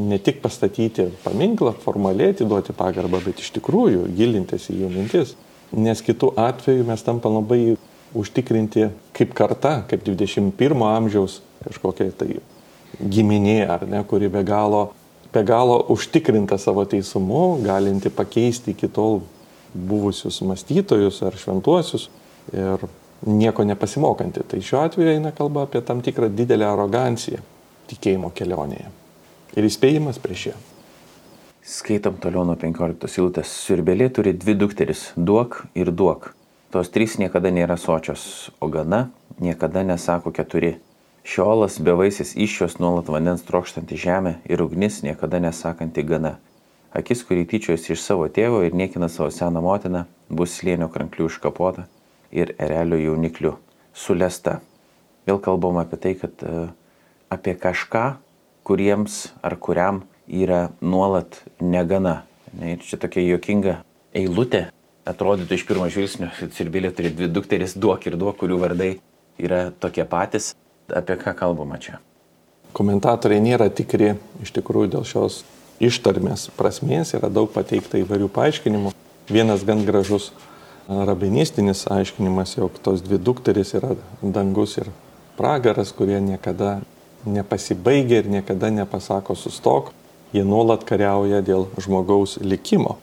[0.00, 5.34] Ne tik pastatyti paminklą, formaliai atiduoti pagarbą, bet iš tikrųjų gilintis į jų mintis.
[5.70, 7.76] Nes kitų atveju mes tampam labai
[8.16, 12.40] užtikrinti kaip karta, kaip 21 amžiaus kažkokia tai
[12.98, 14.90] giminė, ar ne, kuri be galo,
[15.32, 19.20] be galo užtikrinta savo teisumu, galinti pakeisti iki tol
[19.74, 22.08] buvusius mąstytojus ar šventuosius.
[22.52, 22.88] Ir
[23.26, 24.42] nieko nepasimokanti.
[24.48, 27.42] Tai šiuo atveju eina kalba apie tam tikrą didelę aroganciją
[27.90, 28.88] tikėjimo kelionėje.
[29.58, 30.58] Ir įspėjimas prieš ją.
[31.70, 33.50] Skaitom toliau nuo 15 eilutės.
[33.66, 36.32] Siurbelė turi dvi dukteris- duok ir duok.
[36.70, 40.78] Tos trys niekada nėra sočios, o gana niekada nesako keturi.
[41.24, 46.38] Šiolas bevaisis iššios nuolat vandens trokštanti žemė ir ugnis niekada nesakanti gana.
[46.96, 51.84] Akis, kurį tyčiojasi iš savo tėvo ir niekina savo seną motiną, bus slėnio kranklių iškapota
[52.32, 53.52] ir erelio jauniklių
[53.94, 54.58] sulesta.
[55.28, 56.72] Vėl kalbam apie tai, kad uh,
[57.30, 58.16] apie kažką,
[58.66, 62.24] kuriems ar kuriam yra nuolat negana.
[62.56, 63.76] Ne, ir čia tokia juokinga
[64.16, 64.70] eilutė,
[65.06, 68.90] atrodytų iš pirmo žvilgsnio, kad Sirbilė turi dvi dukteris, duok ir duok, kurių vardai
[69.38, 70.54] yra tokie patys.
[70.96, 71.98] Apie ką kalbama čia?
[72.76, 75.42] Komentatoriai nėra tikri iš tikrųjų dėl šios
[75.80, 78.92] ištarmės prasmės, yra daug pateikta įvairių paaiškinimų.
[79.30, 80.30] Vienas gan gražus
[80.90, 84.90] rabinistinis aiškinimas, jog tos dvi dukteris yra dangus ir
[85.38, 86.80] pragaras, kurie niekada
[87.24, 89.92] nepasibaigia ir niekada nepasako sustok,
[90.34, 92.98] jie nuolat kariauja dėl žmogaus likimo.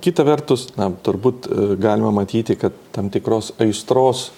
[0.00, 4.30] Kita vertus, na, turbūt e, galima matyti, kad tam tikros aistros,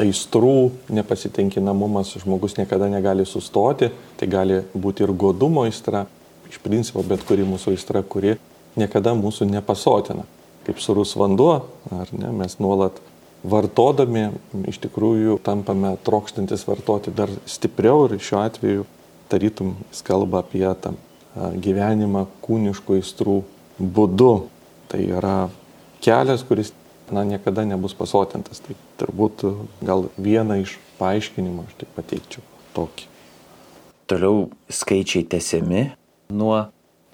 [0.00, 6.06] aistrų nepasitenkinamumas žmogus niekada negali sustoti, tai gali būti ir godumo aistra,
[6.48, 8.36] iš principo bet kuri mūsų aistra, kuri
[8.76, 10.24] niekada mūsų nepasotina.
[10.66, 11.54] Kaip surus vanduo,
[11.90, 13.00] ar ne, mes nuolat
[13.42, 14.28] vartodami
[14.70, 18.84] iš tikrųjų tampame trokštantis vartoti dar stipriau ir šiuo atveju
[19.32, 20.94] tarytum jis kalba apie tą
[21.34, 23.40] gyvenimą kūniškų aistrų
[23.80, 24.32] būdu.
[24.92, 25.36] Tai yra
[26.04, 26.72] kelias, kuris
[27.10, 28.62] na, niekada nebus pasotintas.
[28.62, 29.46] Tai turbūt
[29.82, 32.44] gal vieną iš paaiškinimų aš taip pateikčiau
[32.76, 33.08] tokį.
[34.10, 35.90] Toliau skaičiai tesiami
[36.34, 36.56] nuo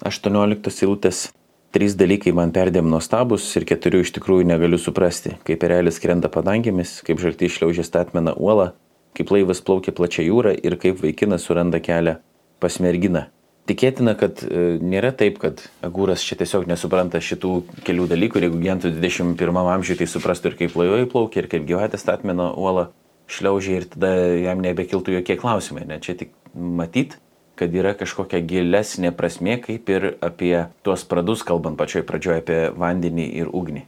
[0.05, 1.29] 18 eilutės.
[1.69, 5.35] Trys dalykai man perdėm nuostabus ir keturių iš tikrųjų negaliu suprasti.
[5.45, 8.71] Kaip erelis krenta padangėmis, kaip žalti išliaužė statmeną uolą,
[9.13, 12.17] kaip laivas plaukia plačia jūra ir kaip vaikinas suranda kelią
[12.59, 13.27] pas merginą.
[13.69, 17.51] Tikėtina, kad e, nėra taip, kad Agūras čia tiesiog nesupranta šitų
[17.85, 21.67] kelių dalykų ir jeigu gyventų 21 amžiuje, tai suprastų ir kaip laivai plaukia, ir kaip
[21.69, 22.87] gyvatė statmeno uola
[23.29, 24.09] šliaužia ir tada
[24.41, 25.85] jam nebekiltų jokie klausimai.
[25.85, 25.99] Ne?
[26.01, 27.19] Čia tik matyt,
[27.59, 33.27] kad yra kažkokia gilesnė prasme, kaip ir apie tuos pradus, kalbant pačioj pradžioje apie vandenį
[33.43, 33.83] ir ugnį.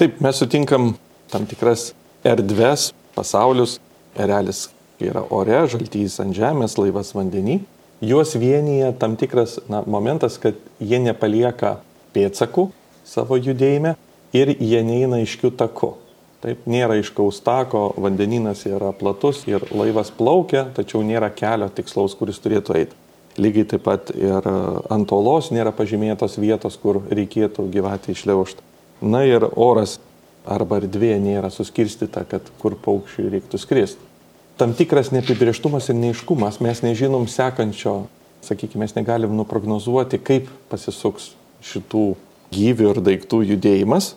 [0.00, 0.96] Taip, mes sutinkam
[1.30, 1.92] tam tikras
[2.26, 3.76] erdves, pasaulius,
[4.18, 4.66] erelis
[5.02, 7.60] yra ore, žaltys ant žemės, laivas vandenį
[8.02, 11.76] juos vienyje tam tikras na, momentas, kad jie nepalieka
[12.12, 12.68] pėdsakų
[13.06, 13.94] savo judėjime
[14.34, 15.94] ir jie neina iškių taku.
[16.42, 22.42] Taip, nėra iškaus tako, vandeninas yra platus ir laivas plaukia, tačiau nėra kelio tikslaus, kuris
[22.42, 22.98] turėtų eiti.
[23.38, 24.48] Lygiai taip pat ir
[24.90, 28.66] ant olos nėra pažymėtos vietos, kur reikėtų gyvatį išliaužti.
[29.06, 30.00] Na ir oras
[30.42, 34.11] arba erdvė nėra suskirstyta, kad kur paukščiui reiktų skristi
[34.60, 36.60] tam tikras neapibrieštumas ir neiškumas.
[36.64, 38.06] Mes nežinom sekančio,
[38.44, 42.06] sakykime, mes negalim nuprognozuoti, kaip pasisuks šitų
[42.52, 44.12] gyvių ir daiktų judėjimas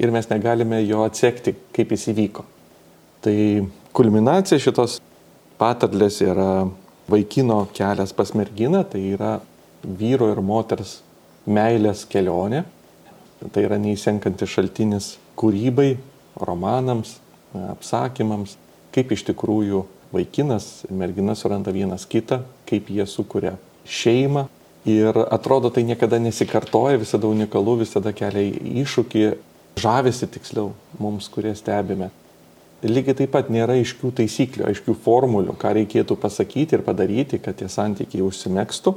[0.00, 2.44] ir mes negalime jo atsekti, kaip jis įvyko.
[3.24, 3.36] Tai
[3.96, 4.98] kulminacija šitos
[5.60, 6.66] patarlės yra
[7.10, 9.36] vaikino kelias pas merginą, tai yra
[9.84, 10.98] vyro ir moters
[11.46, 12.64] meilės kelionė.
[13.52, 15.98] Tai yra neįsenkantis šaltinis kūrybai,
[16.40, 17.18] romanams,
[17.52, 18.56] apsakymams,
[18.94, 24.46] kaip iš tikrųjų vaikinas ir mergina suranda vienas kitą, kaip jie sukuria šeimą.
[24.84, 28.44] Ir atrodo, tai niekada nesikartoja, visada unikalu, visada kelia
[28.84, 29.24] iššūkį,
[29.80, 32.10] žavisi tiksliau mums, kurie stebime.
[32.84, 37.68] Lygiai taip pat nėra aiškių taisyklių, aiškių formulių, ką reikėtų pasakyti ir padaryti, kad tie
[37.72, 38.92] santykiai užsimėgstų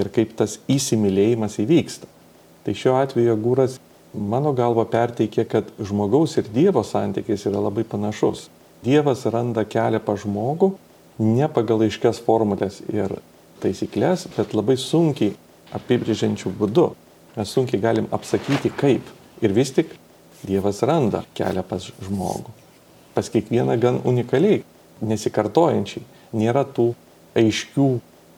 [0.00, 2.08] ir kaip tas įsimylėjimas įvyksta.
[2.64, 3.76] Tai šiuo atveju Gūras
[4.16, 8.48] mano galva perteikė, kad žmogaus ir Dievo santykis yra labai panašus.
[8.84, 10.74] Dievas randa kelią pa žmogų
[11.18, 13.16] ne pagal aiškias formulės ir
[13.62, 15.34] taisyklės, bet labai sunkiai
[15.74, 16.88] apibrėžiančių būdų.
[17.34, 19.06] Mes sunkiai galim apsakyti kaip.
[19.42, 19.94] Ir vis tik
[20.44, 22.52] Dievas randa kelią pas žmogų.
[23.14, 24.60] Pas kiekvieną gan unikaliai,
[25.00, 26.04] nesikartojančiai.
[26.34, 26.90] Nėra tų
[27.38, 27.88] aiškių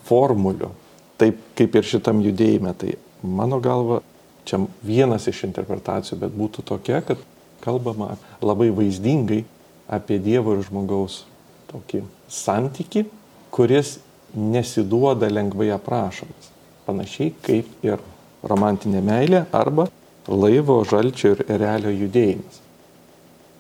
[0.07, 0.71] formulių.
[1.19, 2.75] Taip kaip ir šitam judėjime.
[2.79, 4.03] Tai mano galva,
[4.47, 7.21] čia vienas iš interpretacijų, bet būtų tokia, kad
[7.65, 9.43] kalbama labai vaizdingai
[9.89, 11.25] apie Dievo ir žmogaus
[11.71, 13.07] tokį santyki,
[13.55, 13.97] kuris
[14.35, 16.53] nesiduoda lengvai aprašomas.
[16.87, 18.03] Panašiai kaip ir
[18.47, 19.89] romantinė meilė arba
[20.29, 22.63] laivo, žalčio ir erelio judėjimas.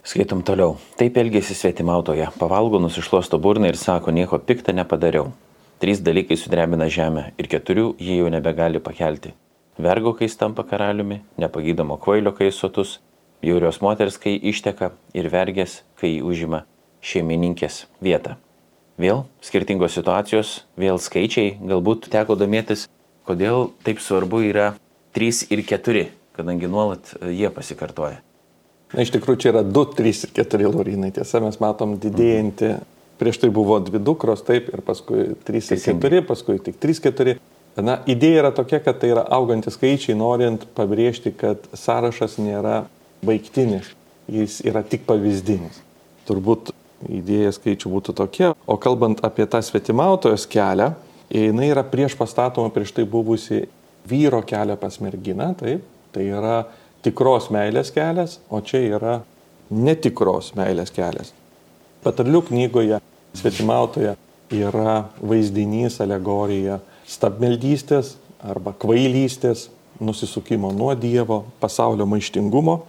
[0.07, 0.77] Skaitom toliau.
[0.99, 2.29] Taip elgėsi svetimautoje.
[2.39, 5.33] Pavalgo nusišlosto burną ir sako, nieko piktą nepadariau.
[5.83, 9.35] Trys dalykai sudrebina žemę ir keturių jie jau nebegali pakelti.
[9.83, 12.95] Vergo, kai jis tampa karaliumi, nepagydomo kvailio, kai jis sotus
[13.45, 16.65] jaurios moters, kai išteka, ir vergės, kai užima
[17.05, 18.37] šeimininkės vietą.
[18.97, 22.87] Vėl skirtingos situacijos, vėl skaičiai, galbūt teko domėtis,
[23.29, 24.71] kodėl taip svarbu yra
[25.17, 28.23] 3 ir 4, kadangi nuolat e, jie pasikartoja.
[28.95, 31.11] Na, iš tikrųjų, čia yra 2, 3 ir 4 laurinai.
[31.13, 32.77] Tiesa, mes matom didėjantį.
[33.21, 37.37] Prieš tai buvo dvi dukros, taip, ir paskui 3 ir 4, paskui tik 3, 4.
[37.85, 42.87] Na, idėja yra tokia, kad tai yra augantis skaičiai, norint pabrėžti, kad sąrašas nėra
[43.25, 43.93] baigtinis,
[44.29, 45.81] jis yra tik pavyzdinis.
[46.27, 46.73] Turbūt
[47.13, 48.53] idėja skaičių būtų tokia.
[48.67, 50.93] O kalbant apie tą svetimautojos kelią,
[51.31, 53.67] jinai yra prieš pastatoma prieš tai buvusi
[54.09, 56.65] vyro kelią pas merginą, taip, tai yra
[57.05, 59.21] tikros meilės kelias, o čia yra
[59.71, 61.33] netikros meilės kelias.
[62.07, 63.01] Patarlių knygoje
[63.37, 64.15] svetimautoje
[64.55, 68.15] yra vaizdinys, alegorija stabmeldystės
[68.47, 69.69] arba kvailystės,
[70.01, 72.83] nusisukimo nuo Dievo, pasaulio maištingumo.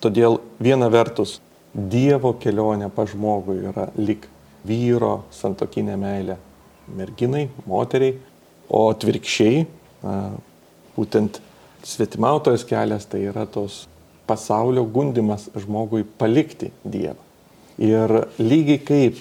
[0.00, 1.40] Todėl viena vertus
[1.76, 4.24] Dievo kelionė pa žmogui yra lik
[4.66, 6.36] vyro santokinė meilė
[6.96, 8.14] merginai, moteriai,
[8.68, 9.66] o atvirkščiai,
[10.96, 11.40] būtent
[11.86, 13.84] svetimautojas kelias tai yra tos
[14.26, 17.18] pasaulio gundimas žmogui palikti Dievą.
[17.82, 19.20] Ir lygiai kaip,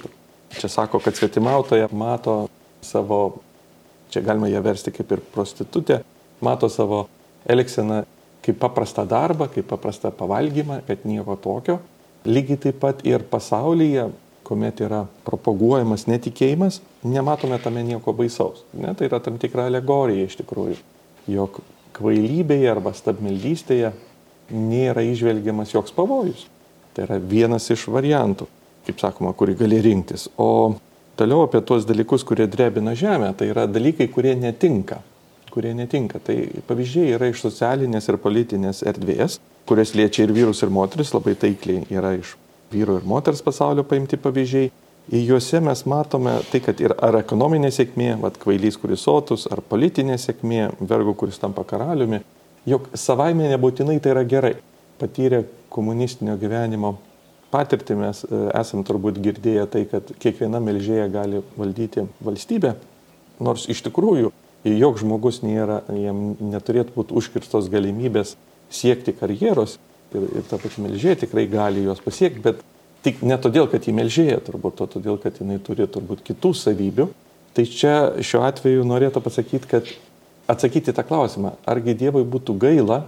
[0.55, 2.45] čia sako, kad svetimautoja mato
[2.85, 3.41] savo,
[4.13, 5.99] čia galima ją versti kaip ir prostitutė,
[6.45, 7.05] mato savo
[7.51, 8.05] elgseną
[8.45, 11.79] kaip paprastą darbą, kaip paprastą pavalgymą, kad nieko tokio.
[12.25, 14.10] Lygiai taip pat ir pasaulyje,
[14.45, 18.63] kuomet yra propaguojamas netikėjimas, nematome tame nieko baisaus.
[18.77, 20.77] Ne, tai yra tam tikra alegorija iš tikrųjų,
[21.34, 21.62] jog
[21.95, 23.93] kvailybėje arba stabmeldystėje
[24.53, 26.45] nėra išvelgiamas joks pavojus.
[26.95, 28.47] Tai yra vienas iš variantų,
[28.88, 30.29] kaip sakoma, kurį gali rinktis.
[30.38, 30.75] O
[31.19, 35.01] toliau apie tuos dalykus, kurie drebina žemę, tai yra dalykai, kurie netinka.
[35.55, 36.19] Kurie netinka.
[36.19, 36.35] Tai
[36.67, 39.39] pavyzdžiai yra iš socialinės ir politinės erdvės,
[39.69, 42.35] kurias liečia ir vyrus, ir moteris, labai taikliai yra iš
[42.73, 44.71] vyro ir moters pasaulio paimti pavyzdžiai.
[45.15, 49.61] Į juose mes matome tai, kad ir ar ekonominė sėkmė, vad kvailys, kuris sotus, ar
[49.61, 52.23] politinė sėkmė, vergo, kuris tampa karaliumi,
[52.65, 54.55] jog savaime nebūtinai tai yra gerai.
[54.97, 56.95] Patyrę komunistinio gyvenimo
[57.53, 62.73] patirtį mes e, esam turbūt girdėję tai, kad kiekviena melžėja gali valdyti valstybę,
[63.43, 64.31] nors iš tikrųjų
[64.65, 68.36] jog žmogus nėra, jam neturėtų būti užkirstos galimybės
[68.73, 69.78] siekti karjeros
[70.15, 72.63] ir, ir ta pati melžėja tikrai gali juos pasiekti, bet
[73.06, 77.06] Tik ne todėl, kad jį melžėja turbūt, o todėl, kad jinai turi turbūt kitų savybių.
[77.54, 79.91] Tai čia šiuo atveju norėtų pasakyti, kad
[80.49, 83.04] atsakyti tą klausimą, argi Dievui būtų gaila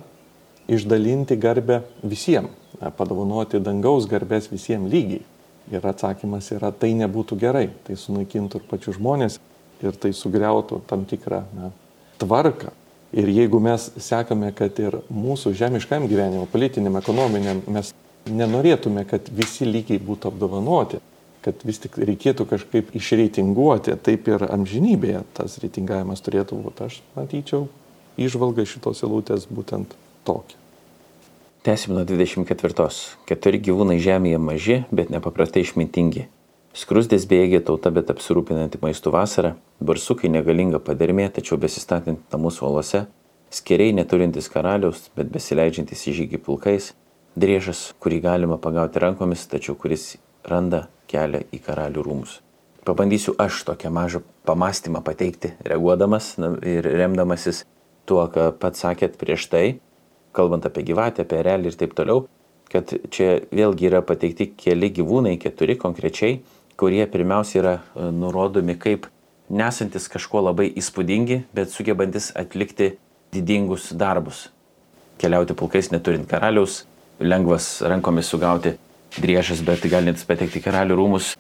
[0.69, 2.53] išdalinti garbę visiems,
[2.99, 5.23] padovanoti dangaus garbės visiems lygiai.
[5.73, 9.39] Ir atsakymas yra, tai nebūtų gerai, tai sunaikintų ir pačių žmonės
[9.83, 11.71] ir tai sugriautų tam tikrą na,
[12.21, 12.73] tvarką.
[13.17, 17.93] Ir jeigu mes sekame, kad ir mūsų žemiškam gyvenimo, politiniam, ekonominiam, mes
[18.27, 20.99] nenorėtume, kad visi lygiai būtų apdovanoti,
[21.45, 26.89] kad vis tik reikėtų kažkaip išreitinguoti, taip ir amžinybėje tas reitingavimas turėtų būti.
[26.89, 27.69] Aš matyčiau
[28.19, 29.95] išvalgą šitos eilutės būtent
[30.27, 30.59] tokia.
[31.67, 32.89] Tęsime nuo 24.
[33.27, 36.27] Keturi gyvūnai žemėje maži, bet nepaprastai išmintingi.
[36.75, 43.05] Skrusdės bėgė tauta, bet apsirūpinanti maistų vasarą, barsukai negalinga padermė, tačiau besistatant namus uolose,
[43.49, 46.91] skeriai neturintis karaliaus, bet besileidžiantis į žygį pulkais,
[47.37, 52.39] driežas, kurį galima pagauti rankomis, tačiau kuris randa kelią į karalių rūmus.
[52.87, 57.65] Pabandysiu aš tokią mažą pamastymą pateikti, reaguodamas ir remdamasis
[58.07, 59.65] tuo, ką pats sakėt prieš tai,
[60.31, 62.27] kalbant apie gyvatę, apie realį ir taip toliau,
[62.71, 66.39] kad čia vėlgi yra pateikti keli gyvūnai, keturi konkrečiai,
[66.77, 69.07] kurie pirmiausia yra e, nurodomi kaip
[69.49, 72.93] nesantis kažko labai įspūdingi, bet sugebantis atlikti
[73.33, 74.47] didingus darbus.
[75.17, 76.83] Keliauti pulkais neturint karaliaus,
[77.19, 78.75] lengvas rankomis sugauti
[79.17, 81.33] driežas, bet galintis patekti karalių rūmus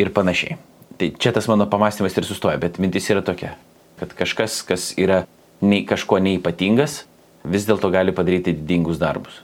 [0.00, 0.58] ir panašiai.
[1.00, 3.54] Tai čia tas mano pamastymas ir sustoja, bet mintis yra tokia,
[4.00, 5.22] kad kažkas, kas yra
[5.62, 7.04] nei, kažko neįpatingas,
[7.44, 9.40] vis dėlto gali padaryti didingus darbus.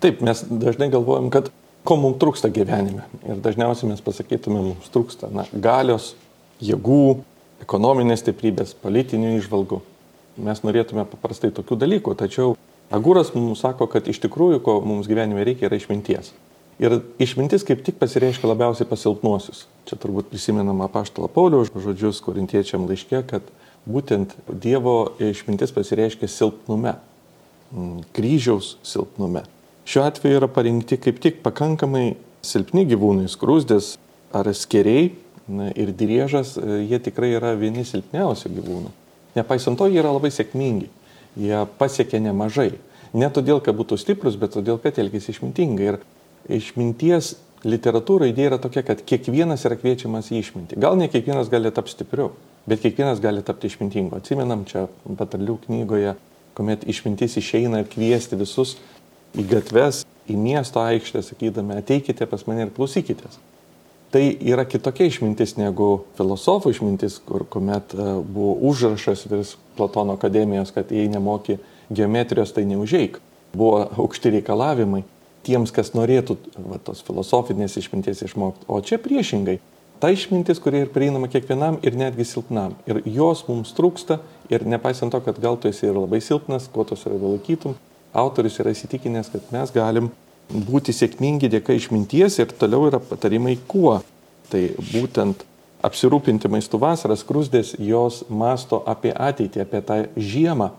[0.00, 1.50] Taip, mes dažnai galvojam, kad
[1.86, 3.04] ko mums trūksta gyvenime.
[3.26, 6.14] Ir dažniausiai mes pasakytume, mums trūksta na, galios,
[6.64, 7.18] jėgų,
[7.64, 9.82] ekonominės stiprybės, politinių išvalgų.
[10.46, 12.56] Mes norėtume paprastai tokių dalykų, tačiau
[12.88, 16.30] Agūras mums sako, kad iš tikrųjų, ko mums gyvenime reikia, yra išminties.
[16.80, 19.66] Ir išmintis kaip tik pasireiškia labiausiai pasilpnuosius.
[19.90, 23.50] Čia turbūt prisimenama paštalo Pauliaus žodžius korintiečiam laiške, kad
[23.84, 26.94] būtent Dievo išmintis pasireiškia silpnume,
[27.74, 29.44] mm, kryžiaus silpnume.
[29.88, 32.12] Šiuo atveju yra parinkti kaip tik pakankamai
[32.44, 33.94] silpni gyvūnai, skrūsdės
[34.36, 35.14] ar skeriai
[35.48, 38.92] na, ir driežas, e, jie tikrai yra vieni silpniausių gyvūnų.
[39.38, 40.90] Nepaisant to, jie yra labai sėkmingi
[41.38, 42.72] jie pasiekė nemažai.
[43.16, 45.94] Ne todėl, kad būtų stiprus, bet todėl, kad elgėsi išmintingai.
[45.94, 47.36] Ir išminties
[47.66, 50.78] literatūra idėja yra tokia, kad kiekvienas yra kviečiamas į išmintį.
[50.82, 52.30] Gal ne kiekvienas gali tapti stipriu,
[52.68, 54.18] bet kiekvienas gali tapti išmintingu.
[54.20, 56.14] Atsimenam čia patarlių knygoje,
[56.58, 58.76] kuomet išmintis išeina kviesti visus
[59.36, 63.38] į gatves, į miesto aikštę, sakydami, ateikite pas mane ir klausykitės.
[64.12, 70.72] Tai yra kitokia išmintis negu filosofų išmintis, kur kuomet e, buvo užrašas vis Platono akademijos,
[70.74, 71.58] kad jei nemoki
[71.92, 73.20] geometrijos, tai neužeik.
[73.52, 75.02] Buvo aukšti reikalavimai
[75.46, 78.66] tiems, kas norėtų va, tos filosofinės išminties išmokti.
[78.68, 79.58] O čia priešingai.
[80.00, 82.76] Ta išmintis, kuri ir prieinama kiekvienam ir netgi silpnam.
[82.88, 86.86] Ir jos mums trūksta ir nepaisant to, kad gal tu esi ir labai silpnas, kuo
[86.88, 87.74] tu save laikytum,
[88.12, 90.10] autorius yra įsitikinęs, kad mes galim
[90.48, 93.98] būti sėkmingi dėka išminties ir toliau yra patarimai kuo.
[94.48, 95.44] Tai būtent
[95.84, 100.72] apsirūpinti maistų vasaras, krusdės, jos masto apie ateitį, apie tą žiemą.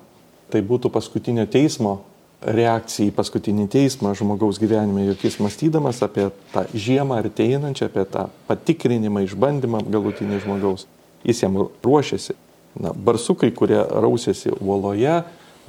[0.49, 1.99] Tai būtų paskutinio teismo
[2.41, 8.27] reakcija į paskutinį teismą žmogaus gyvenime, jog jis mąstydamas apie tą žiemą arteinančią, apie tą
[8.47, 10.87] patikrinimą, išbandymą galutinį žmogaus,
[11.27, 12.37] jis jam ruošiasi.
[12.79, 15.23] Na, barsukai, kurie rausėsi uoloje,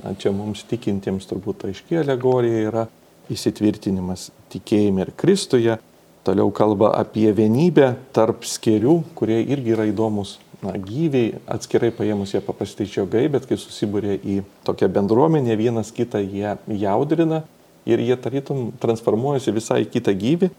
[0.05, 2.87] na, čia mums tikintiems turbūt aiškiai alegorija yra
[3.31, 5.79] įsitvirtinimas tikėjime ir Kristuje.
[6.27, 12.43] Toliau kalba apie vienybę tarp skėrių, kurie irgi yra įdomus na, gyviai atskirai paėmus jie
[12.45, 17.43] paprastai žiogai, bet kai susibūrė į tokią bendruomenę, vienas kitą jie jaudrina
[17.89, 20.51] ir jie tarytum transformuojasi visai kitą gyvį,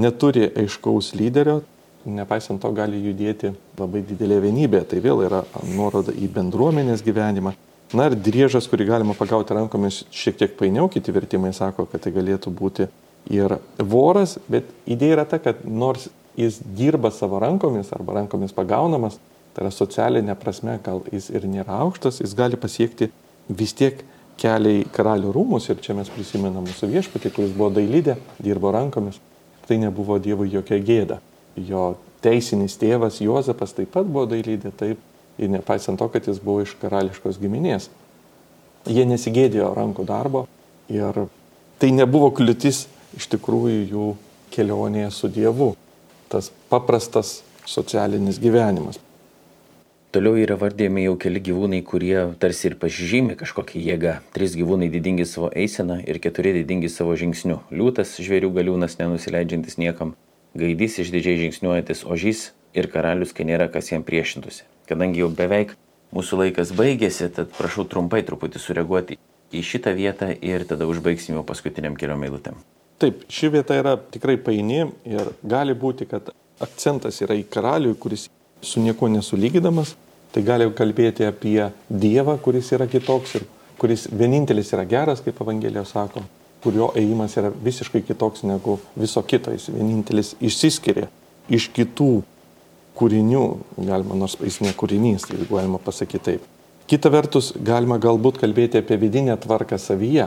[0.00, 1.60] neturi aiškaus lyderio,
[2.08, 4.84] nepaisant to gali judėti labai didelė vienybė.
[4.88, 5.42] Tai vėl yra
[5.74, 7.52] nuoroda į bendruomenės gyvenimą.
[7.96, 12.12] Na ir driežas, kurį galima pagauti rankomis šiek tiek painiau, kiti vertimai sako, kad tai
[12.14, 12.86] galėtų būti
[13.34, 16.06] ir voras, bet idėja yra ta, kad nors
[16.38, 19.18] jis dirba savo rankomis arba rankomis pagaunamas,
[19.54, 23.10] tai yra socialinė prasme, gal jis ir nėra aukštas, jis gali pasiekti
[23.50, 24.04] vis tiek
[24.40, 29.18] kelią į karalių rūmus ir čia mes prisimenam mūsų viešpatį, kuris buvo dailydė, dirbo rankomis.
[29.66, 31.20] Tai nebuvo Dievui jokia gėda.
[31.54, 31.92] Jo
[32.24, 35.02] teisinis tėvas Juozapas taip pat buvo dailydė, taip,
[35.38, 37.90] ir nepaisant to, kad jis buvo iš karališkos giminės.
[38.88, 40.46] Jie nesigėdėjo rankų darbo
[40.88, 41.26] ir
[41.80, 44.08] tai nebuvo kliūtis iš tikrųjų jų
[44.54, 45.74] kelionėje su Dievu.
[46.30, 49.00] Tas paprastas socialinis gyvenimas.
[50.10, 54.14] Toliau yra vardėjami jau keli gyvūnai, kurie tarsi ir pasižymė kažkokią jėgą.
[54.34, 57.60] Tris gyvūnai didingi savo eiseną ir keturi didingi savo žingsniu.
[57.70, 60.16] Liūtas, žvėrių galiūnas, nenusileidžiantis niekam.
[60.58, 64.66] Gaidys išdidžiai žingsniuojantis ožys ir karalius, kai nėra kas jam priešintųsi.
[64.90, 65.76] Kadangi jau beveik
[66.14, 69.18] mūsų laikas baigėsi, tad prašau trumpai truputį sureaguoti
[69.54, 72.58] į šitą vietą ir tada užbaigsime jau paskutiniam keliom eilutėm.
[73.00, 76.28] Taip, ši vieta yra tikrai paini ir gali būti, kad
[76.60, 78.26] akcentas yra į karalių, kuris
[78.60, 79.94] su niekuo nesulygidamas,
[80.34, 83.46] tai gali kalbėti apie Dievą, kuris yra kitoks ir
[83.80, 86.22] kuris vienintelis yra geras, kaip Evangelija sako,
[86.60, 91.08] kurio ėjimas yra visiškai kitoks negu viso kito, jis vienintelis išsiskiria
[91.48, 92.10] iš kitų
[92.98, 93.44] kūrinių,
[93.78, 96.48] galima, nors jis ne kūrinys, tai galima pasakyti taip.
[96.90, 100.26] Kita vertus, galima galbūt kalbėti apie vidinę tvarką savyje,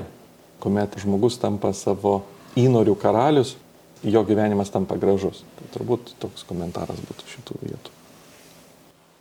[0.64, 2.22] kuomet žmogus tampa savo
[2.59, 3.57] įnorių karalius,
[4.03, 5.43] jo gyvenimas tampa gražus.
[5.57, 7.97] Tai turbūt toks komentaras būtų šitų vietų.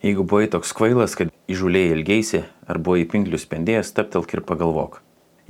[0.03, 5.01] Jeigu buvai toks kvailas, kad įžuliai ilgeisi, ar buvai pinklius spendėjęs, taptelk ir pagalvok.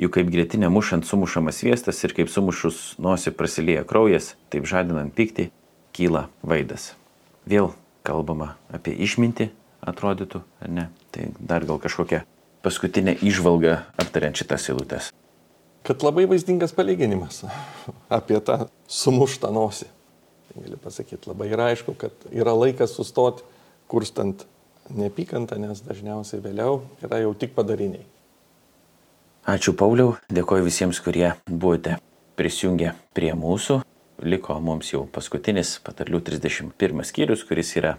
[0.01, 5.51] Juk kaip grėtinė mušant sumušamas sviestas ir kaip sumušus nosi prasilieja kraujas, taip žadinant pyktį,
[5.97, 6.95] kyla vaidas.
[7.49, 7.73] Vėl
[8.07, 9.49] kalbama apie išmintį,
[9.87, 10.87] atrodytų, ar ne?
[11.15, 12.23] Tai dar gal kažkokia
[12.63, 15.11] paskutinė išvalga aptariant šitas eilutes.
[15.83, 17.43] Kad labai vaizdingas palyginimas
[18.19, 19.91] apie tą sumuštą nosį.
[20.53, 23.47] Tai gali pasakyti, labai yra aišku, kad yra laikas sustoti
[23.91, 24.47] kurstant
[24.93, 28.05] neapykantą, nes dažniausiai vėliau yra jau tik padariniai.
[29.49, 31.99] Ačiū Pauliau, dėkoju visiems, kurie buvote
[32.39, 33.82] prisijungę prie mūsų.
[34.23, 37.97] Liko mums jau paskutinis patarlių 31 skyrius, kuris yra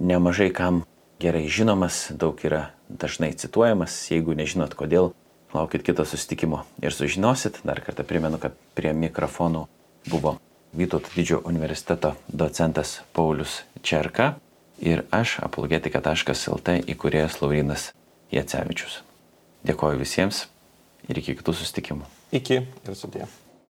[0.00, 0.84] nemažai kam
[1.20, 3.94] gerai žinomas, daug yra dažnai cituojamas.
[4.10, 5.12] Jeigu nežinot kodėl,
[5.52, 7.60] laukit kito susitikimo ir sužinosit.
[7.68, 9.66] Dar kartą primenu, kad prie mikrofonų
[10.08, 10.38] buvo
[10.76, 14.34] Vytauto didžiojo universiteto docentas Paulius Čerka
[14.76, 17.86] ir aš apologetika.lt įkūrėjas Laurinas
[18.34, 19.00] Jacevičius.
[19.64, 20.44] Dėkoju visiems
[21.08, 22.04] ir iki kitų susitikimų.
[22.36, 23.30] Iki ir sudė.